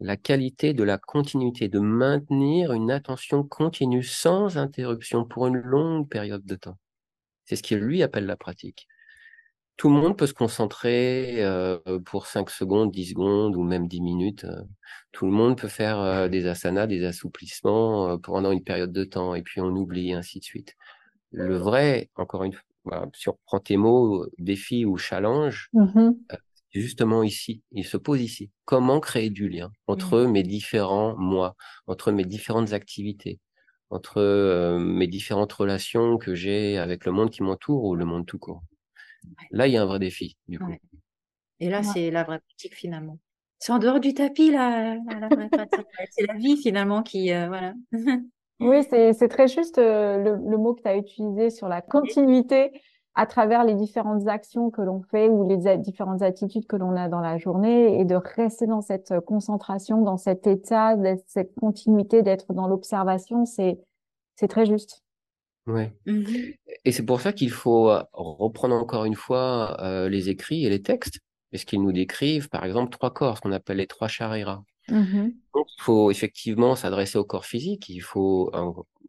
[0.00, 6.08] la qualité de la continuité, de maintenir une attention continue sans interruption pour une longue
[6.08, 6.78] période de temps.
[7.44, 8.88] C'est ce qu'il lui appelle la pratique
[9.76, 14.00] tout le monde peut se concentrer euh, pour 5 secondes, 10 secondes ou même 10
[14.00, 14.44] minutes.
[14.44, 14.62] Euh.
[15.12, 19.34] Tout le monde peut faire euh, des asanas, des assouplissements pendant une période de temps
[19.34, 20.76] et puis on oublie ainsi de suite.
[21.32, 26.10] Le vrai, encore une fois, si on reprend tes mots, défi ou challenge, mmh
[26.76, 28.50] justement ici, il se pose ici.
[28.64, 30.32] Comment créer du lien entre mmh.
[30.32, 31.54] mes différents moi,
[31.86, 33.38] entre mes différentes activités,
[33.90, 38.40] entre mes différentes relations que j'ai avec le monde qui m'entoure ou le monde tout
[38.40, 38.60] court?
[39.50, 40.72] Là, il y a un vrai défi, du coup.
[41.60, 43.18] Et là, c'est la vraie pratique finalement.
[43.58, 45.86] C'est en dehors du tapis, là, la vraie pratique.
[46.10, 47.72] c'est la vie finalement qui, euh, voilà.
[48.60, 52.72] oui, c'est très juste euh, le, mot que tu as utilisé sur la continuité
[53.14, 57.08] à travers les différentes actions que l'on fait ou les différentes attitudes que l'on a
[57.08, 60.96] dans la journée et de rester dans cette euh, concentration, dans cet état,
[61.28, 63.78] cette continuité, d'être dans l'observation, c'est
[64.36, 65.03] c'est très juste.
[65.66, 65.92] Ouais.
[66.06, 66.24] Mmh
[66.86, 70.82] et c'est pour ça qu'il faut reprendre encore une fois euh, les écrits et les
[70.82, 74.62] textes, puisqu'ils nous décrivent, par exemple, trois corps, ce qu'on appelle les trois chariras.
[74.88, 77.88] Mmh Donc, il faut effectivement s'adresser au corps physique.
[77.88, 78.52] Il faut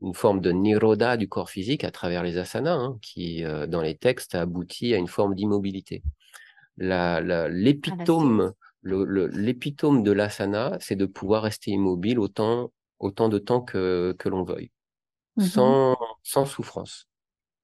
[0.01, 3.81] une forme de niroda du corps physique à travers les asanas, hein, qui, euh, dans
[3.81, 6.03] les textes, aboutit à une forme d'immobilité.
[6.77, 14.15] L'épitome, le, l'épitome de l'asana, c'est de pouvoir rester immobile autant, autant de temps que,
[14.17, 14.71] que l'on veuille.
[15.37, 17.07] Mmh sans, sans souffrance.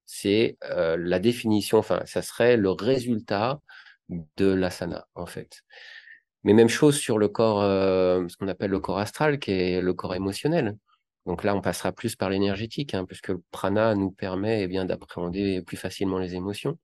[0.06, 3.60] C'est euh, la définition, enfin, ça serait le résultat
[4.38, 5.64] de l'asana, en fait.
[6.44, 9.82] Mais même chose sur le corps, euh, ce qu'on appelle le corps astral, qui est
[9.82, 10.78] le corps émotionnel.
[11.28, 14.86] Donc là, on passera plus par l'énergétique, hein, puisque le prana nous permet eh bien
[14.86, 16.80] d'appréhender plus facilement les émotions.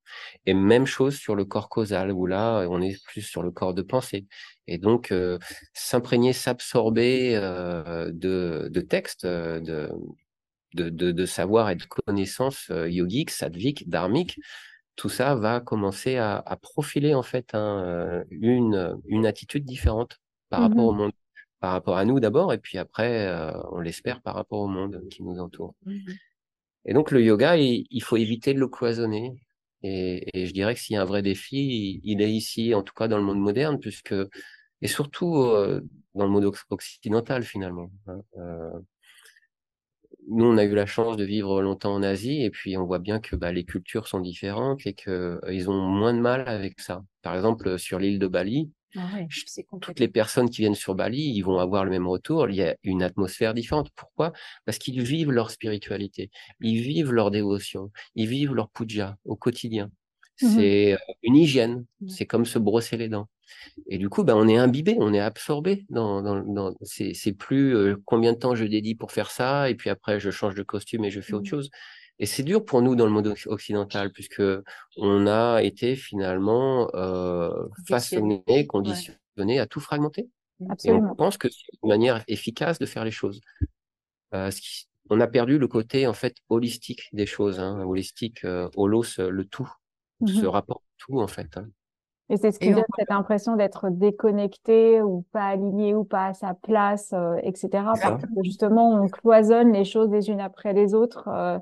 [0.45, 3.73] Et même chose sur le corps causal, où là, on est plus sur le corps
[3.73, 4.27] de pensée.
[4.67, 5.39] Et donc, euh,
[5.73, 9.89] s'imprégner, s'absorber euh, de, de textes, de,
[10.77, 14.39] de, de, de savoir et de connaissances euh, yogiques, sadviques, dharmiques,
[14.95, 20.61] tout ça va commencer à, à profiler en fait euh, une, une attitude différente par
[20.61, 21.11] rapport au mmh monde,
[21.59, 25.03] par rapport à nous d'abord, et puis après, euh, on l'espère, par rapport au monde
[25.09, 25.75] qui nous entoure.
[25.85, 25.97] Mmh
[26.89, 29.35] et donc le yoga, il, il, faut éviter de le cloisonner.
[29.83, 32.81] Et, et je dirais que s'il y a un vrai défi, il, est ici, en
[32.81, 34.15] tout cas dans le monde moderne, puisque
[34.81, 35.33] et surtout
[36.15, 37.91] dans le monde occidental finalement.
[38.07, 38.21] Hein,
[40.29, 42.99] nous, on a eu la chance de vivre longtemps en Asie et puis on voit
[42.99, 46.79] bien que bah, les cultures sont différentes et qu'ils euh, ont moins de mal avec
[46.79, 47.03] ça.
[47.21, 49.19] Par exemple, sur l'île de Bali, ah
[49.81, 52.49] toutes les personnes qui viennent sur Bali, ils vont avoir le même retour.
[52.49, 53.89] Il y a une atmosphère différente.
[53.95, 54.33] Pourquoi?
[54.65, 56.29] Parce qu'ils vivent leur spiritualité,
[56.61, 59.91] ils vivent leur dévotion, ils vivent leur puja au quotidien.
[60.41, 62.09] Mmh c'est euh, une hygiène, mmh.
[62.09, 63.27] c'est comme se brosser les dents.
[63.87, 65.85] Et du coup, ben, on est imbibé, on est absorbé.
[65.89, 69.75] Dans, dans, dans c'est plus euh, combien de temps je dédie pour faire ça, et
[69.75, 71.49] puis après je change de costume et je fais autre mmh.
[71.49, 71.69] chose.
[72.19, 74.41] Et c'est dur pour nous dans le monde occidental, puisque
[74.97, 77.51] on a été finalement euh,
[77.87, 80.27] façonné, conditionné à tout fragmenter.
[80.69, 81.07] Absolument.
[81.07, 83.39] Et on pense que c'est une manière efficace de faire les choses.
[84.33, 88.45] Euh, ce, qui, on a perdu le côté en fait holistique des choses, hein, holistique,
[88.75, 89.71] holos, le tout,
[90.25, 90.47] ce Mhm.
[90.47, 91.55] rapport tout en fait.
[91.57, 91.69] hein.
[92.29, 96.03] Et c'est ce qui Et on- donne cette impression d'être déconnecté ou pas aligné ou
[96.03, 97.95] pas à sa place, euh, etc.
[97.95, 98.11] Ça.
[98.11, 101.27] Parce que justement, on cloisonne les choses les unes après les autres.
[101.29, 101.57] euh,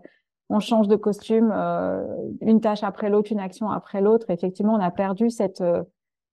[0.49, 2.05] on change de costume, euh,
[2.41, 4.29] une tâche après l'autre, une action après l'autre.
[4.29, 5.63] Effectivement, on a perdu cette,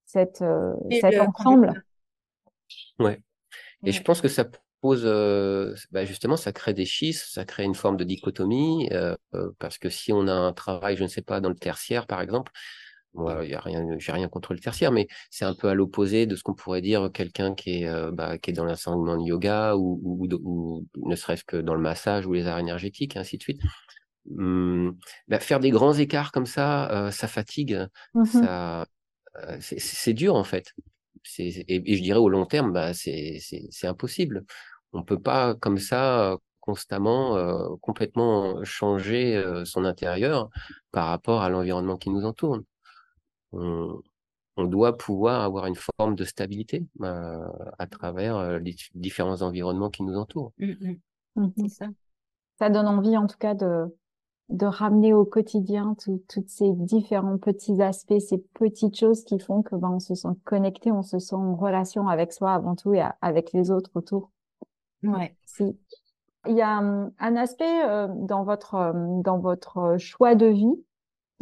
[0.05, 0.45] cette,
[0.91, 1.83] Et cet le ensemble.
[2.99, 3.21] Ouais.
[3.85, 3.93] Et Ouais.
[3.93, 4.45] je pense que ça
[4.81, 5.05] pose,
[5.93, 8.91] bah justement, ça crée des schismes, ça crée une forme de dichotomie,
[9.59, 12.21] parce que si on a un travail, je ne sais pas, dans le tertiaire, par
[12.21, 12.53] exemple,
[13.15, 15.75] moi, il y a rien, j'ai rien contre le tertiaire, mais c'est un peu à
[15.75, 19.17] l'opposé de ce qu'on pourrait dire quelqu'un qui est, euh, bah, qui est dans l'enseignement
[19.19, 23.17] de yoga ou, ou, ou ne serait-ce que dans le massage ou les arts énergétiques,
[23.17, 23.61] et ainsi de suite.
[24.39, 24.97] Hum,
[25.29, 28.47] bah, faire des grands écarts comme ça, euh, ça fatigue, Mhm.
[28.47, 28.87] ça,
[29.39, 30.73] euh, c'est- dur en fait.
[31.39, 33.39] Et, et je dirais au long terme, bah, c'est,
[33.85, 34.45] impossible.
[34.93, 40.51] On peut pas comme ça constamment, euh, complètement changer euh, son intérieur
[40.93, 42.61] par rapport à l'environnement qui nous entoure.
[43.53, 44.01] On,
[44.57, 49.91] on doit pouvoir avoir une forme de stabilité euh, à travers euh, les différents environnements
[49.91, 50.53] qui nous entourent.
[50.59, 50.97] Mm, mm.
[51.37, 51.53] Mhm.
[51.57, 51.87] C'est ça.
[52.59, 53.87] Ça donne envie, en tout cas, de,
[54.51, 55.97] de ramener au quotidien
[56.29, 60.29] toutes ces différents petits aspects, ces petites choses qui font que ben, on se sent
[60.45, 63.91] connecté, on se sent en relation avec soi avant tout et à- avec les autres
[63.95, 64.31] autour.
[65.03, 65.35] Ouais.
[65.47, 65.77] Si.
[66.47, 70.85] Il y a hum, un aspect euh, dans votre euh, dans votre choix de vie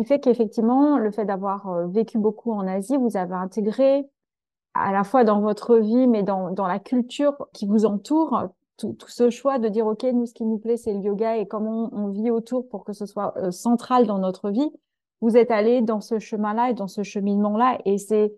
[0.00, 4.08] qui fait qu'effectivement le fait d'avoir euh, vécu beaucoup en Asie, vous avez intégré
[4.72, 8.94] à la fois dans votre vie, mais dans dans la culture qui vous entoure, tout,
[8.94, 11.46] tout ce choix de dire ok, nous ce qui nous plaît c'est le yoga et
[11.46, 14.70] comment on, vit autour pour que ce soit euh, central dans notre vie.
[15.20, 18.32] Vous êtes allé dans ce chemin-là et dans ce cheminement-là et c'est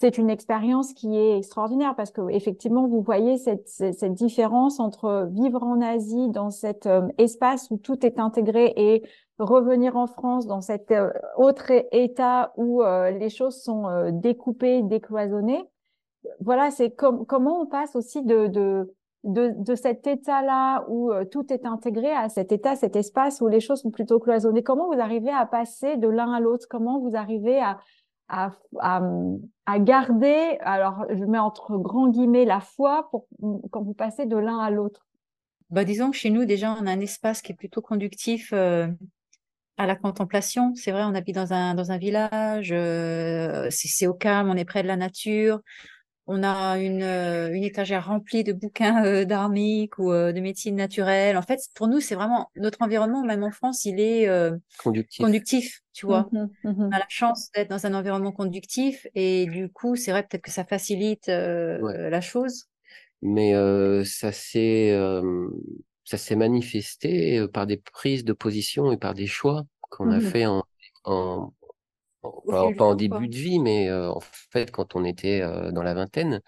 [0.00, 5.28] c'est une expérience qui est extraordinaire parce que effectivement vous voyez cette, cette, différence entre
[5.30, 9.02] vivre en Asie dans cet euh, espace où tout est intégré et
[9.38, 15.62] revenir en France dans cet euh, autre état où euh, les choses sont découpées, décloisonnées.
[16.40, 21.52] Voilà, c'est com comment on passe aussi de, de, de, de cet état-là où tout
[21.52, 24.62] est intégré à cet état, cet espace où les choses sont plutôt cloisonnées.
[24.62, 26.66] Comment vous arrivez à passer de l'un à l'autre?
[26.68, 27.78] Comment vous arrivez à,
[28.28, 28.50] à,
[29.80, 33.26] garder, alors je mets entre grands guillemets la foi pour
[33.70, 35.06] quand vous passez de l'un à l'autre
[35.70, 38.88] Bah, disons que chez nous, déjà, on a un espace qui est plutôt conductif euh,
[39.76, 40.74] à la contemplation.
[40.74, 44.64] C'est vrai, on habite dans un, dans un village, euh, c'est au calme, on est
[44.64, 45.60] près de la nature.
[46.26, 50.76] On a une, euh, une étagère remplie de bouquins euh, dharmiques ou euh, de médecine
[50.76, 51.36] naturelle.
[51.36, 55.26] En fait, pour nous, c'est vraiment notre environnement, même en France, il est euh, Conductif.
[55.26, 56.32] conductif, tu vois.
[56.32, 56.92] Mhm, mhm.
[56.92, 60.42] On a la chance d'être dans un environnement conductif et du coup, c'est vrai peut-être
[60.42, 62.10] que ça facilite euh, Ouais.
[62.10, 62.66] la chose.
[63.22, 65.48] mais euh, ça s'est euh,
[66.04, 70.20] ça s'est manifesté par des prises de position et par des choix qu'on a Mhm.
[70.20, 70.64] fait en,
[71.04, 71.54] en,
[72.48, 75.82] alors, pas en début de vie, mais euh, en fait quand on était euh, dans
[75.82, 76.40] la vingtaine,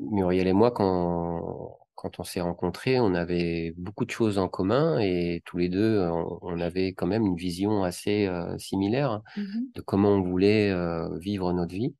[0.00, 4.98] Muriel et moi quand quand on s'est rencontrés, on avait beaucoup de choses en commun
[4.98, 9.74] et tous les deux on, on avait quand même une vision assez euh, similaire Mhm.
[9.74, 11.94] de comment on voulait euh, vivre notre vie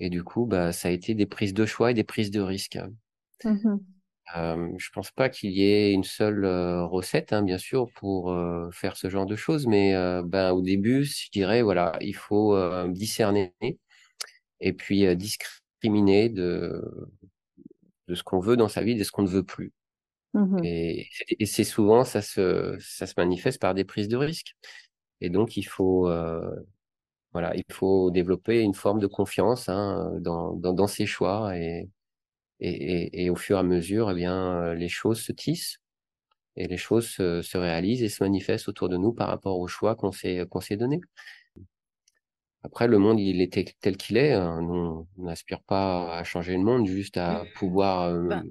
[0.00, 2.40] et du coup bah ça a été des prises de choix et des prises de
[2.40, 2.78] risques.
[3.44, 3.97] Mhm.
[4.36, 8.30] Euh, je pense pas qu'il y ait une seule euh, recette, hein, bien sûr, pour
[8.30, 12.56] euh, faire ce genre de choses, mais ben, au début, je dirais, voilà, il faut
[12.88, 13.54] discerner
[14.60, 16.82] et puis discriminer de,
[18.08, 19.72] de ce qu'on veut dans sa vie, de ce qu'on ne veut plus.
[20.34, 20.60] Mhm.
[20.64, 24.54] Et, et c'est souvent, ça se, ça se manifeste par des prises de risques.
[25.20, 26.10] Et donc, il faut,
[27.32, 31.88] voilà, il faut développer une forme de confiance hein, dans, dans, dans ses choix et,
[32.60, 35.78] et, et, et au fur et à mesure, eh bien, euh, les choses se tissent
[36.56, 39.68] et les choses se, se réalisent et se manifestent autour de nous par rapport aux
[39.68, 41.00] choix qu'on s'est qu'on s'est donnés.
[42.64, 44.32] Après, le monde, il était tel qu'il est.
[44.32, 44.60] hein.
[44.62, 48.44] Nous, on n'aspire pas à changer le monde, juste à pouvoir euh, Ben.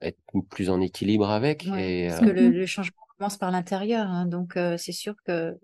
[0.00, 0.18] être
[0.50, 1.64] plus en équilibre avec.
[1.66, 4.92] Ouais, et, parce euh, que le, le changement commence par l'intérieur, hein, donc euh, c'est
[4.92, 5.56] sûr que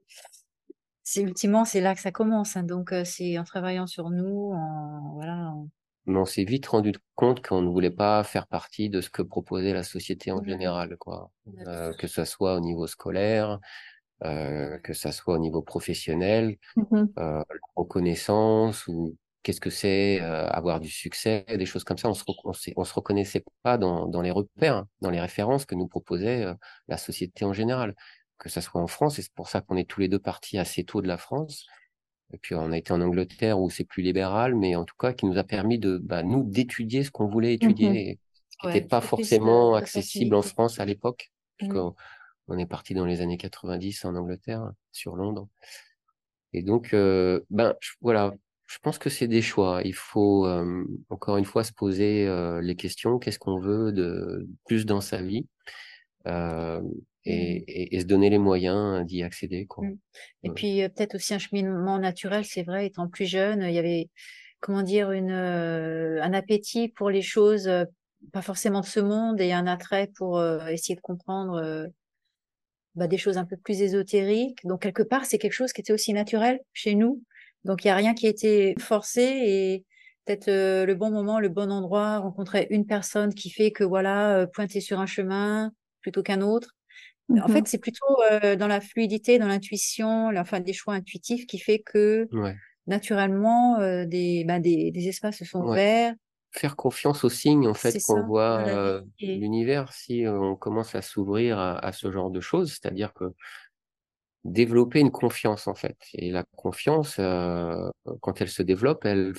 [1.03, 2.57] c'est ultimement c'est là que ça commence.
[2.57, 5.35] hein, donc c'est en travaillant sur nous, en voilà.
[5.51, 5.69] en-
[6.09, 9.23] mais on s'est vite rendu compte qu'on ne voulait pas faire partie de ce que
[9.23, 10.47] proposait la société en Ouais.
[10.49, 11.31] général, quoi.
[11.67, 13.61] Euh, que ça soit au niveau scolaire,
[14.25, 17.19] euh, que ça soit au niveau professionnel, Mhm.
[17.19, 17.43] euh,
[17.77, 22.09] reconnaissance ou qu'est-ce que c'est euh, avoir du succès, des choses comme ça.
[22.11, 25.75] On se, on on se reconnaissait pas dans, dans les repères, dans les références que
[25.75, 26.47] nous proposait
[26.89, 27.95] la société en général,
[28.39, 29.19] que ça soit en France.
[29.19, 31.67] Et c'est pour ça qu'on est tous les deux partis assez tôt de la France.
[32.33, 35.13] Et puis on a été en Angleterre où c'est plus libéral, mais en tout cas
[35.13, 38.21] qui nous a permis de bah, nous d'étudier ce qu'on voulait étudier, et
[38.51, 40.43] ce qui Ouais, n'était pas forcément accessible en.
[40.43, 41.31] France à l'époque.
[41.57, 41.95] puisqu'on
[42.49, 45.49] on est parti dans les années 90 en Angleterre, sur Londres.
[46.55, 48.35] Et donc, euh, ben voilà,
[48.67, 49.81] je pense que c'est des choix.
[49.85, 53.19] Il faut euh, encore une fois se poser euh, les questions.
[53.19, 55.47] Qu'est-ce qu'on veut de plus dans sa vie
[56.27, 56.81] euh,
[57.29, 57.65] et, mmh.
[57.69, 59.67] et, et, se donner les moyens d'y accéder.
[59.67, 59.87] Quoi.
[59.87, 59.99] Mmh.
[60.45, 62.45] Et puis peut-être aussi un cheminement naturel.
[62.45, 64.11] C'est vrai, étant plus jeune, il y avait
[64.61, 67.71] comment dire une un appétit pour les choses
[68.33, 71.89] pas forcément de ce monde et un attrait pour essayer de comprendre
[72.99, 74.59] bah, des choses un peu plus ésotériques.
[74.65, 77.23] Donc quelque part, c'est quelque chose qui était aussi naturel chez nous.
[77.65, 79.85] Donc il y a rien qui a été forcé et
[80.25, 84.39] peut-être euh, le bon moment, le bon endroit, rencontrer une personne qui fait que voilà,
[84.39, 86.77] euh, pointer sur un chemin plutôt qu'un autre.
[87.31, 91.59] En fait, c'est plutôt euh, dans la fluidité, dans l'intuition, enfin des choix intuitifs qui
[91.59, 92.27] fait que
[92.87, 96.15] naturellement des, bah, des, des espaces se sont ouverts.
[96.51, 99.93] Faire confiance aux signes en fait qu'on voit euh, l'univers.
[99.93, 103.35] Si on commence à s'ouvrir à, ce genre de choses, c'est-à-dire que
[104.45, 105.99] développer une confiance en fait.
[106.15, 107.91] Et la confiance, euh,
[108.23, 109.35] quand elle se développe, elle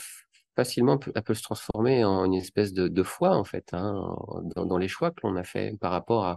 [0.55, 4.15] facilement elle peut se transformer en une espèce de, de foi en fait hein,
[4.55, 6.35] dans, dans, les choix que l'on a fait par rapport à euh,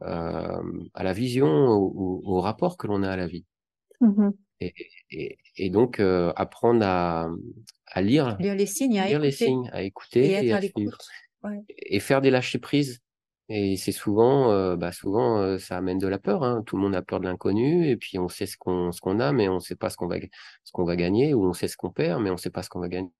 [0.00, 3.44] à la vision ou au, rapport que l'on a à la vie.
[4.00, 4.30] Mmh
[4.60, 4.72] et,
[5.10, 7.28] et, et, donc euh, apprendre à,
[7.86, 9.26] à lire, lire les signes, à lire écouter.
[9.26, 10.60] les signes, à écouter et, à,
[11.44, 11.60] Ouais.
[11.68, 13.00] et faire des lâcher prises.
[13.48, 16.42] Et c'est souvent, euh, bah souvent, euh, ça amène de la peur.
[16.42, 16.62] Hein.
[16.66, 19.20] Tout le monde a peur de l'inconnu, et puis on sait ce qu'on ce qu'on
[19.20, 20.16] a, mais on sait pas ce qu'on va
[20.64, 22.68] ce qu'on va gagner, ou on sait ce qu'on perd, mais on sait pas ce
[22.70, 23.10] qu'on va gagner.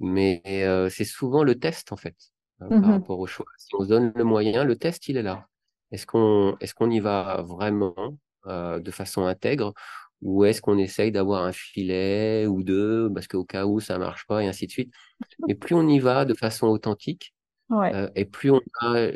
[0.00, 2.16] Mais euh, c'est souvent le test en fait
[2.60, 3.46] hein, par mmh rapport au choix.
[3.58, 5.46] Si on se donne le moyen, le test il est là.
[5.90, 9.72] Est-ce qu'on y va vraiment euh, de façon intègre,
[10.20, 14.26] ou est-ce qu'on essaye d'avoir un filet ou deux parce qu'au cas où ça marche
[14.26, 14.92] pas et ainsi de suite.
[15.48, 17.34] Mais plus on y va de façon authentique
[17.70, 17.94] ouais.
[17.94, 19.12] euh, et plus on a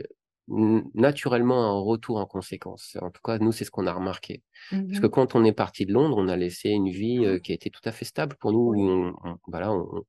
[0.48, 2.96] naturellement un retour en conséquence.
[3.02, 4.42] En tout cas, nous, c'est ce qu'on a remarqué.
[4.72, 7.38] Mmh parce que quand on est parti de Londres, on a laissé une vie euh,
[7.38, 8.72] qui a été tout à fait stable pour nous.
[8.74, 10.04] Où on, on, voilà, on,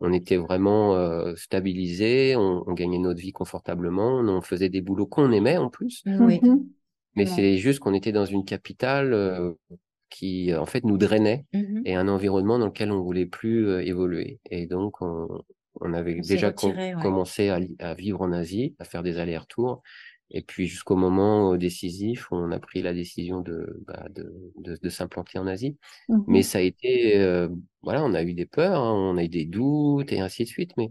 [0.00, 5.06] on était vraiment euh, stabilisé, on, on, gagnait notre vie confortablement, on faisait des boulots
[5.06, 6.02] qu'on aimait en plus.
[6.06, 6.40] Oui.
[7.14, 9.52] Mais c'est juste qu'on était dans une capitale euh,
[10.10, 13.80] qui en fait nous drainait mmh et un environnement dans lequel on voulait plus euh,
[13.84, 14.38] évoluer.
[14.50, 15.42] Et donc on,
[15.80, 17.02] on avait on déjà retiré, com ouais.
[17.02, 19.82] commencé à, à, vivre en Asie, à faire des allers-retours.
[20.30, 24.76] Et puis jusqu'au moment euh, décisif, on a pris la décision de, bah, de, de,
[24.80, 25.76] de s'implanter en Asie.
[26.08, 27.48] Mmh mais ça a été, euh,
[27.82, 30.48] voilà, on a eu des peurs, hein, on a eu des doutes et ainsi de
[30.48, 30.72] suite.
[30.76, 30.90] Mais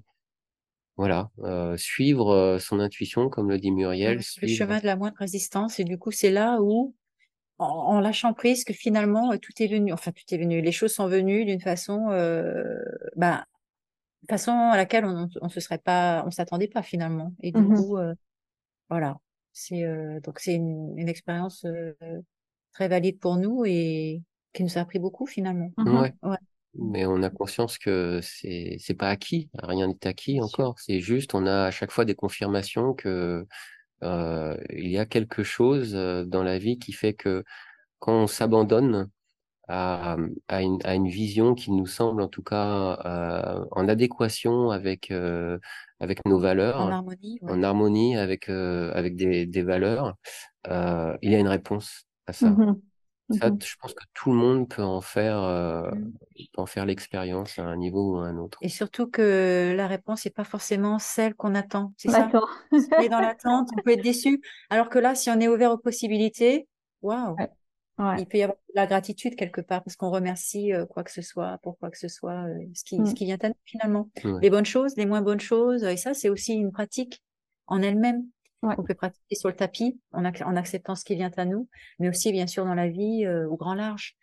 [0.96, 4.22] voilà, euh, suivre son intuition, comme le dit Muriel.
[4.42, 5.80] Le chemin de la moindre résistance.
[5.80, 6.96] Et du coup, c'est là où
[7.58, 10.94] en, en, lâchant prise que finalement tout est venu, enfin tout est venu, les choses
[10.94, 12.08] sont venues d'une façon,
[13.18, 13.46] bah,
[14.28, 17.34] façon à laquelle on, on se serait pas, on s'attendait pas finalement.
[17.42, 18.14] Et du mmh coup, euh,
[18.90, 19.18] voilà,
[19.54, 21.94] c'est euh, donc c'est une, une expérience euh,
[22.74, 24.22] très valide pour nous et
[24.54, 25.72] qui nous a appris beaucoup finalement.
[25.78, 26.14] Mmh ouais.
[26.24, 26.38] ouais.
[26.78, 30.78] Mais on a conscience que c'est c'est pas acquis, rien n'est acquis encore.
[30.80, 33.48] C'est juste, on a à chaque fois des confirmations que
[34.04, 37.44] euh, il y a quelque chose euh, dans la vie qui fait que
[38.00, 39.10] quand on s'abandonne
[39.68, 44.70] à, à, une, à, une, vision qui nous semble en tout cas euh, en adéquation
[44.70, 45.57] avec euh,
[45.99, 47.51] avec nos valeurs, en harmonie, ouais.
[47.51, 50.16] en harmonie avec euh, avec des, des valeurs,
[50.68, 52.49] euh, il y a une réponse à ça.
[52.49, 52.80] Mmh
[53.32, 56.11] ça, mmh je pense que tout le monde peut en faire, euh, mmh.
[56.53, 58.59] peut en faire l'expérience à un niveau ou à un autre.
[58.61, 61.91] Et surtout que la réponse n'est pas forcément celle qu'on attend.
[61.97, 62.30] C'est ça?
[62.72, 64.41] Si on est dans l'attente, on peut être déçu.
[64.70, 66.68] Alors que là, si on est ouvert aux possibilités,
[67.01, 67.49] waouh, ouais.
[68.00, 68.16] Ouais.
[68.20, 71.12] il peut y avoir de la gratitude quelque part parce qu'on remercie euh, quoi que
[71.12, 73.06] ce soit, pour quoi que ce soit, euh, ce qui, mmh.
[73.06, 74.10] ce qui vient à nous finalement.
[74.24, 74.39] Ouais.
[74.41, 75.84] Les bonnes choses, les moins bonnes choses.
[75.84, 77.22] Et ça, c'est aussi une pratique
[77.68, 78.26] en elle-même
[78.64, 78.76] ouais.
[78.76, 81.68] qu'on peut pratiquer sur le tapis en, ac en, acceptant ce qui vient à nous,
[82.00, 84.16] mais aussi bien sûr dans la vie euh, au grand large.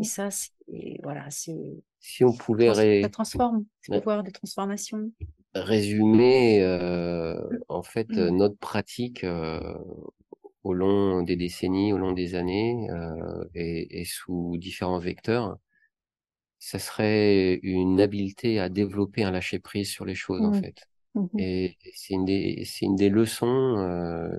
[0.00, 3.02] Et ça, c'est voilà, c'est si on pouvait trans ré...
[3.02, 5.10] ça transforme, c'est pouvoir de transformation.
[5.54, 8.30] Résumer euh, en fait mmh.
[8.30, 9.60] notre pratique euh,
[10.64, 15.58] au long des décennies, au long des années euh, et, et, sous différents vecteurs,
[16.58, 20.46] ça serait une habileté à développer un lâcher prise sur les choses mmh.
[20.46, 20.88] en fait.
[21.14, 21.26] Mmh.
[21.38, 24.30] Et c'est une des, c'est une des leçons euh,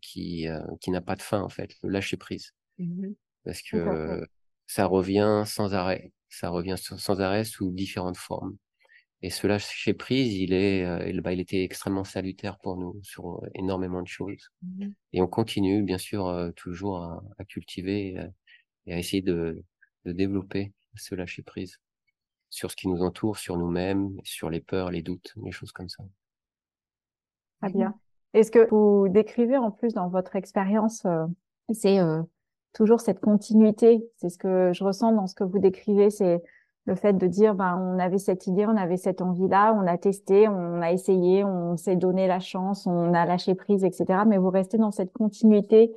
[0.00, 3.08] qui, euh, qui n'a pas de fin en fait, le lâcher prise, mmh.
[3.44, 4.26] parce que
[4.66, 8.56] ça revient sans arrêt, ça revient sans arrêt sous différentes formes.
[9.22, 13.40] Et ce lâcher prise, il est, euh, bah, il était extrêmement salutaire pour nous sur
[13.54, 14.50] énormément de choses.
[14.62, 14.88] Mmh.
[15.14, 18.28] Et on continue bien sûr euh, toujours à, à cultiver euh,
[18.86, 19.64] et à essayer de,
[20.04, 21.78] de développer ce lâcher prise
[22.50, 25.88] sur ce qui nous entoure, sur nous-mêmes, sur les peurs, les doutes, les choses comme
[25.88, 26.04] ça.
[27.60, 27.98] Très bien.
[28.34, 31.26] Et ce que vous décrivez en plus dans votre expérience, euh,
[31.72, 32.22] c'est euh,
[32.74, 34.06] toujours cette continuité?
[34.16, 36.42] C'est ce que je ressens dans ce que vous décrivez, c'est
[36.86, 39.98] le fait de dire, ben, on avait cette idée, on avait cette envie-là, on a
[39.98, 44.20] testé, on a essayé, on s'est donné la chance, on a lâché prise, etc.
[44.26, 45.92] Mais vous restez dans cette continuité,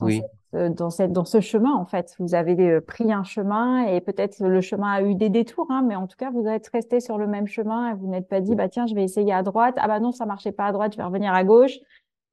[0.00, 0.22] dans, Oui.
[0.22, 2.14] cette, euh, dans, cette, dans ce chemin, en fait.
[2.18, 5.82] Vous avez euh, pris un chemin et peut-être le chemin a eu des détours, hein,
[5.86, 8.40] mais en tout cas, vous êtes resté sur le même chemin et vous n'êtes pas
[8.40, 9.74] dit, bah, tiens, je vais essayer à droite.
[9.78, 11.78] Ah, bah, non, ça marchait pas à droite, je vais revenir à gauche,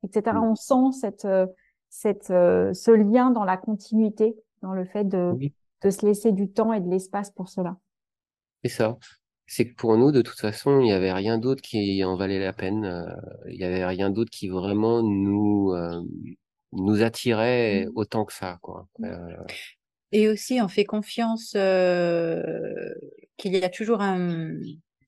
[0.04, 0.38] etc.
[0.42, 1.46] On sent cette, euh,
[1.90, 5.54] cette, ce lien dans la continuité, dans le fait de, Oui.
[5.84, 7.78] De se laisser du temps et de l'espace pour cela.
[8.64, 8.98] C'est ça.
[9.48, 12.40] C'est que pour nous, de toute façon, il n'y avait rien d'autre qui en valait
[12.40, 12.86] la peine.
[12.86, 13.06] euh,
[13.50, 16.02] Il n'y avait rien d'autre qui vraiment nous euh,
[16.74, 17.92] nous attirait Mm.
[17.96, 18.88] autant que ça, quoi.
[19.04, 19.36] Euh,
[20.12, 22.94] Et aussi, on fait confiance euh,
[23.38, 24.54] qu'il y a toujours un,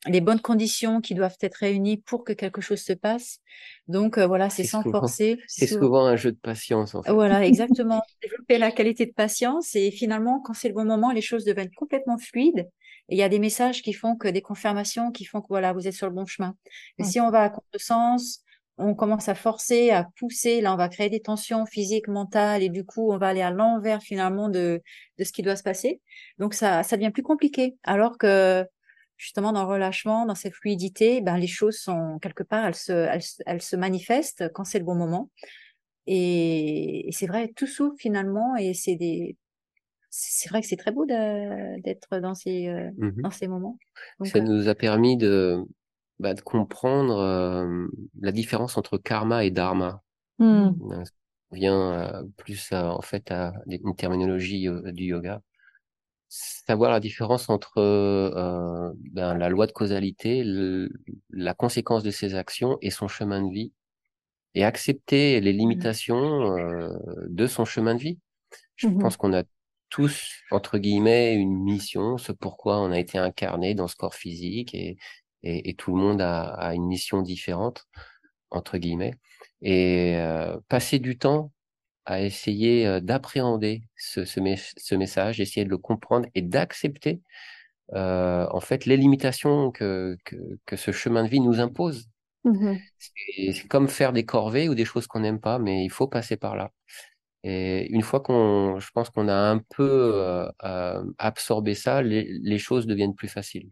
[0.07, 3.39] les bonnes conditions qui doivent être réunies pour que quelque chose se passe.
[3.87, 5.37] Donc euh, voilà, c'est sans souvent- forcer.
[5.47, 7.11] c'est souvent- souvent un jeu de patience, en fait.
[7.11, 8.01] Voilà, exactement.
[8.21, 11.71] Développer la qualité de patience et finalement, quand c'est le bon moment, les choses deviennent
[11.75, 12.69] complètement fluides.
[13.09, 15.73] Et il y a des messages qui font que des confirmations qui font que voilà,
[15.73, 16.55] vous êtes sur le bon chemin.
[16.97, 17.11] Mais Ouais.
[17.11, 18.43] si on va à contresens,
[18.77, 22.69] on commence à forcer, à pousser, là, on va créer des tensions physiques, mentales, et
[22.69, 24.81] du coup, on va aller à l'envers finalement de,
[25.19, 26.01] de ce qui doit se passer.
[26.39, 27.75] Donc ça, ça devient plus compliqué.
[27.83, 28.65] Alors que
[29.17, 32.91] justement, dans le relâchement, dans cette fluidité, ben, les choses sont quelque part, elles se,
[32.91, 35.29] elles, elles se manifestent quand c'est le bon moment.
[36.07, 39.37] Et, et c'est vrai, tout s'ouvre finalement, et c'est des,
[40.09, 43.21] c'est vrai que c'est très beau d'être dans ces, euh, Mhm.
[43.23, 43.77] dans ces moments.
[44.19, 45.63] Donc, Ça euh, nous a permis de,
[46.19, 47.87] bah, de comprendre euh,
[48.21, 50.01] la différence entre karma et dharma.
[50.41, 50.71] Euh,
[51.51, 55.41] On vient euh, plus à, en fait à une terminologie du yoga.
[56.35, 60.89] Savoir la différence entre euh, ben, la loi de causalité, le-
[61.29, 63.71] la conséquence de ses actions et son chemin de vie,
[64.55, 66.89] et accepter les limitations euh,
[67.29, 68.19] de son chemin de vie.
[68.77, 68.99] Je Mhm.
[68.99, 69.43] pense qu'on a
[69.89, 74.75] tous, entre guillemets, une mission, ce pourquoi on a été incarné dans ce corps physique,
[74.75, 74.97] et,
[75.43, 77.85] et, et tout le monde a, a une mission différente,
[78.51, 79.15] entre guillemets.
[79.61, 81.51] Et euh, passer du temps
[82.05, 87.21] à essayer d'appréhender ce, ce, mes- ce message, essayer de le comprendre et d'accepter
[87.93, 90.35] euh, en fait les limitations que, que,
[90.65, 92.09] que ce chemin de vie nous impose.
[92.43, 92.83] Mhm.
[92.99, 96.37] C'est comme faire des corvées ou des choses qu'on n'aime pas, mais il faut passer
[96.37, 96.71] par là.
[97.43, 99.83] Et une fois qu'on, je pense qu'on a un peu
[100.15, 103.69] euh, euh, absorbé ça, les, les choses deviennent plus faciles.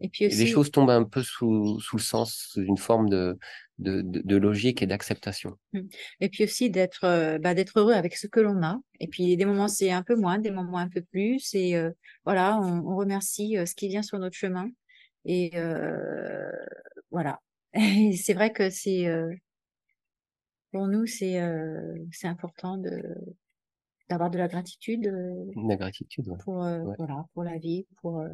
[0.00, 2.78] et puis Et les aussi, choses tombent un peu sous, sous le sens, sous une
[2.78, 3.38] forme de,
[3.78, 5.56] de, de, de logique et d'acceptation.
[6.20, 8.80] et puis aussi d'être, euh, bah, d'être heureux avec ce que l'on a.
[9.00, 11.54] Et puis des moments c'est un peu moins, des moments un peu plus.
[11.54, 11.90] Et euh,
[12.24, 14.68] voilà, on, on remercie euh, ce qui vient sur notre chemin.
[15.24, 16.50] Et euh,
[17.10, 17.40] voilà.
[17.74, 19.34] Et c'est vrai que c'est, euh,
[20.72, 23.02] pour nous, c'est, euh, c'est important de
[24.08, 25.12] d'avoir de la gratitude
[25.68, 26.36] La gratitude, ouais.
[26.44, 26.94] pour, euh, Ouais.
[26.96, 28.28] voilà, pour la vie, pour, euh,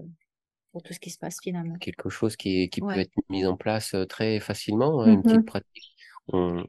[0.73, 1.77] pour tout ce qui se passe finalement.
[1.77, 5.23] quelque chose qui, peut être mis en place très facilement, hein, une Mhm.
[5.23, 5.97] petite pratique.
[6.29, 6.65] On,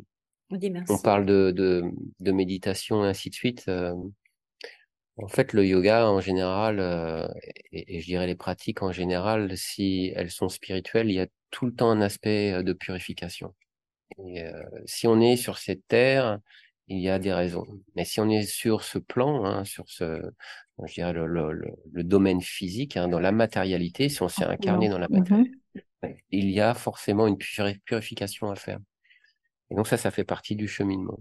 [1.04, 1.84] parle de, de,
[2.20, 3.70] de méditation et ainsi de suite.
[5.18, 6.80] en fait, le yoga en général,
[7.72, 11.28] et, et je dirais les pratiques en général, si elles sont spirituelles, il y a
[11.52, 13.54] tout le temps un aspect de purification.
[14.26, 16.40] Et euh, si on est sur cette terre,
[16.88, 17.66] il y a des raisons.
[17.96, 20.22] Mais si on est sur ce plan, hein, sur ce,
[20.86, 24.46] je dirais le, le, le, le domaine physique, hein, dans la matérialité, si on s'est
[24.46, 26.20] incarné dans la matérialité, Mhm.
[26.32, 28.80] il y a forcément une puri- purification à faire.
[29.72, 31.20] Et donc ça, ça fait partie du cheminement.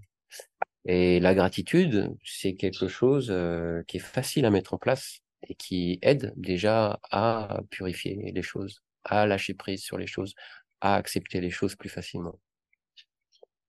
[0.87, 5.55] Et la gratitude, c'est quelque chose euh, qui est facile à mettre en place et
[5.55, 10.35] qui aide déjà à purifier les choses, à lâcher prise sur les choses,
[10.81, 12.39] à accepter les choses plus facilement.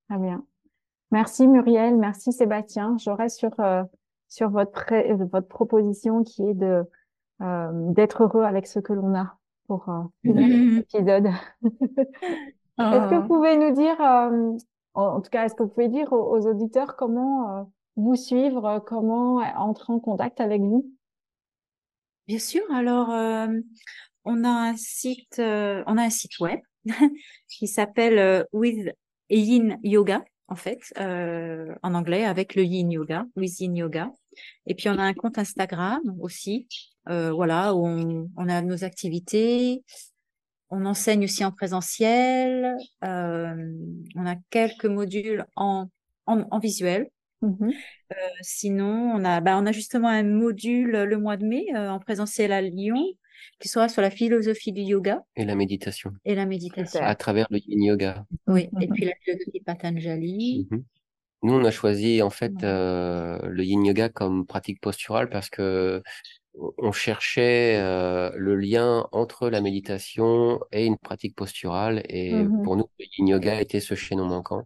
[0.08, 0.46] Très bien.
[1.14, 2.98] Merci Muriel, merci Sébastien.
[2.98, 3.84] Je reste sur, euh,
[4.30, 6.84] sur votre, pré- euh, votre proposition qui est de
[7.42, 9.38] euh, d'être heureux avec ce que l'on a
[9.68, 9.86] pour
[10.26, 11.28] finir cet épisode.
[12.80, 13.28] Est-ce que vous Oh.
[13.28, 13.96] pouvez nous dire,
[14.96, 19.36] en tout cas, est-ce que vous pouvez dire aux, aux auditeurs comment vous suivre, comment
[19.58, 20.90] entrer en contact avec vous?
[22.28, 22.64] Bien sûr.
[22.74, 23.48] Alors, euh,
[24.26, 26.60] on a un site, euh, on a un site web
[27.48, 28.90] qui s'appelle euh, With
[29.30, 34.12] Yin Yoga, en fait, euh, en anglais, avec le Yin Yoga, With Yin Yoga.
[34.68, 36.68] Et puis on a un compte Instagram aussi,
[37.10, 39.84] euh, voilà, où on, on a nos activités.
[40.70, 42.76] On enseigne aussi en présentiel.
[43.04, 43.56] euh,
[44.16, 45.88] on a quelques modules en,
[46.26, 47.10] en, en visuel.
[47.42, 47.74] Mhm.
[48.42, 52.52] Sinon, on a, bah, on a justement un module le mois de mai en présentiel
[52.52, 53.04] à Lyon.
[53.60, 55.24] Qui sera sur la philosophie du yoga.
[55.36, 56.12] Et la méditation.
[56.26, 57.00] Et la méditation.
[57.02, 58.26] À travers le yin yoga.
[58.48, 60.68] Oui, et puis la philosophie Patanjali.
[60.70, 60.84] Mhm.
[61.44, 66.02] Nous, on a choisi en fait euh, le yin yoga comme pratique posturale parce que
[66.78, 72.64] on cherchait euh, le lien entre la méditation et une pratique posturale et Mhm.
[72.64, 74.64] pour nous, le yin yoga était ce chaînon manquant.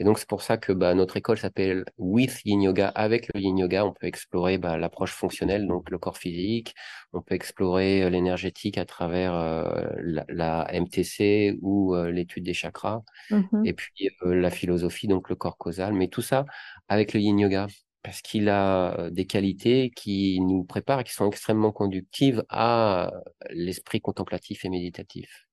[0.00, 2.88] Et donc, c'est pour ça que bah, notre école s'appelle With Yin Yoga.
[2.88, 6.74] Avec le Yin Yoga, on peut explorer bah, l'approche fonctionnelle, donc le corps physique.
[7.12, 12.54] On peut explorer euh, l'énergétique à travers euh, la, la MTC ou euh, l'étude des
[12.54, 13.02] chakras.
[13.30, 13.64] Mhm.
[13.64, 15.94] Et puis euh, la philosophie, donc le corps causal.
[15.94, 16.44] Mais tout ça
[16.88, 17.68] avec le Yin Yoga.
[18.02, 23.10] Parce qu'il a des qualités qui nous préparent et qui sont extrêmement conductives à
[23.48, 25.46] l'esprit contemplatif et méditatif.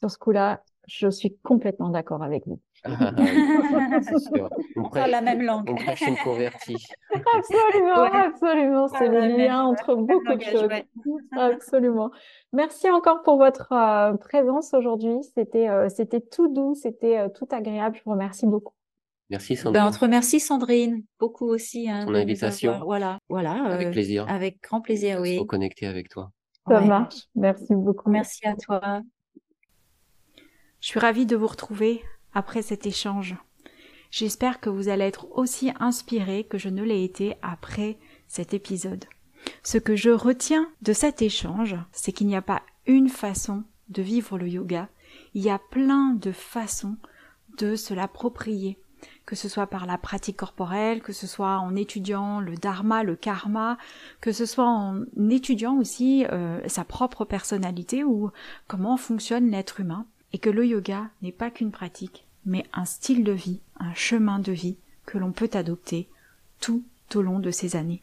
[0.00, 2.60] Sur ce coup-là, je suis complètement d'accord avec vous.
[2.90, 3.12] Ah.
[4.76, 5.70] On parle la même langue.
[5.70, 6.84] on prêche une convertie.
[7.36, 8.10] Absolument, Ouais.
[8.26, 8.88] absolument.
[8.88, 10.64] C'est le même- lien entre même beaucoup de choses.
[10.64, 10.86] ouais.
[11.38, 12.10] Absolument.
[12.52, 15.16] Merci encore pour votre euh, présence aujourd'hui.
[15.34, 17.96] C'était euh, c'était tout doux, c'était euh, tout agréable.
[17.96, 18.74] Je vous remercie beaucoup.
[19.30, 19.80] Merci Sandrine.
[19.84, 21.88] Ben, on te remercie Sandrine, beaucoup aussi.
[21.88, 22.72] Hein, Ton invitation.
[22.72, 23.52] avoir- Voilà, voilà.
[23.64, 24.26] Avec euh, plaisir.
[24.28, 25.38] Avec grand plaisir, oui.
[25.38, 26.32] faut connecter avec toi.
[26.68, 26.86] Ça Ouais.
[26.86, 27.28] marche.
[27.36, 28.10] Merci beaucoup.
[28.10, 29.00] Merci à toi.
[30.80, 32.02] Je suis ravie de vous retrouver
[32.34, 33.36] après cet échange.
[34.10, 39.06] J'espère que vous allez être aussi inspirés que je ne l'ai été après cet épisode.
[39.62, 44.02] Ce que je retiens de cet échange, c'est qu'il n'y a pas une façon de
[44.02, 44.88] vivre le yoga,
[45.34, 46.96] il y a plein de façons
[47.58, 48.78] de se l'approprier,
[49.26, 53.16] que ce soit par la pratique corporelle, que ce soit en étudiant le dharma, le
[53.16, 53.78] karma,
[54.20, 58.30] que ce soit en étudiant aussi euh, sa propre personnalité ou
[58.68, 63.24] comment fonctionne l'être humain, et que le yoga n'est pas qu'une pratique, mais un style
[63.24, 64.76] de vie, un chemin de vie
[65.06, 66.08] que l'on peut adopter
[66.60, 68.02] tout au long de ces années.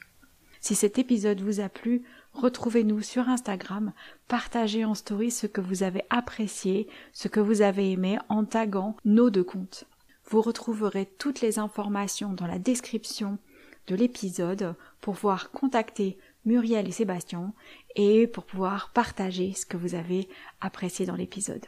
[0.62, 2.04] Si cet épisode vous a plu,
[2.34, 3.94] retrouvez-nous sur Instagram,
[4.28, 8.96] partagez en story ce que vous avez apprécié, ce que vous avez aimé en taguant
[9.06, 9.86] nos deux comptes.
[10.26, 13.40] Vous retrouverez toutes les informations dans la description
[13.88, 17.54] de l'épisode pour pouvoir contacter Muriel et Sébastien
[17.96, 20.30] et pour pouvoir partager ce que vous avez
[20.62, 21.66] apprécié dans l'épisode.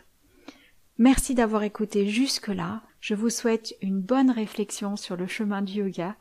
[0.98, 2.82] Merci d'avoir écouté jusque-là.
[3.00, 6.16] Je vous souhaite une bonne réflexion sur le chemin du yoga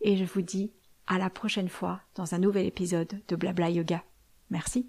[0.00, 0.72] et je vous dis
[1.06, 4.02] à la prochaine fois dans un nouvel épisode de Blabla Yoga.
[4.50, 4.88] Merci.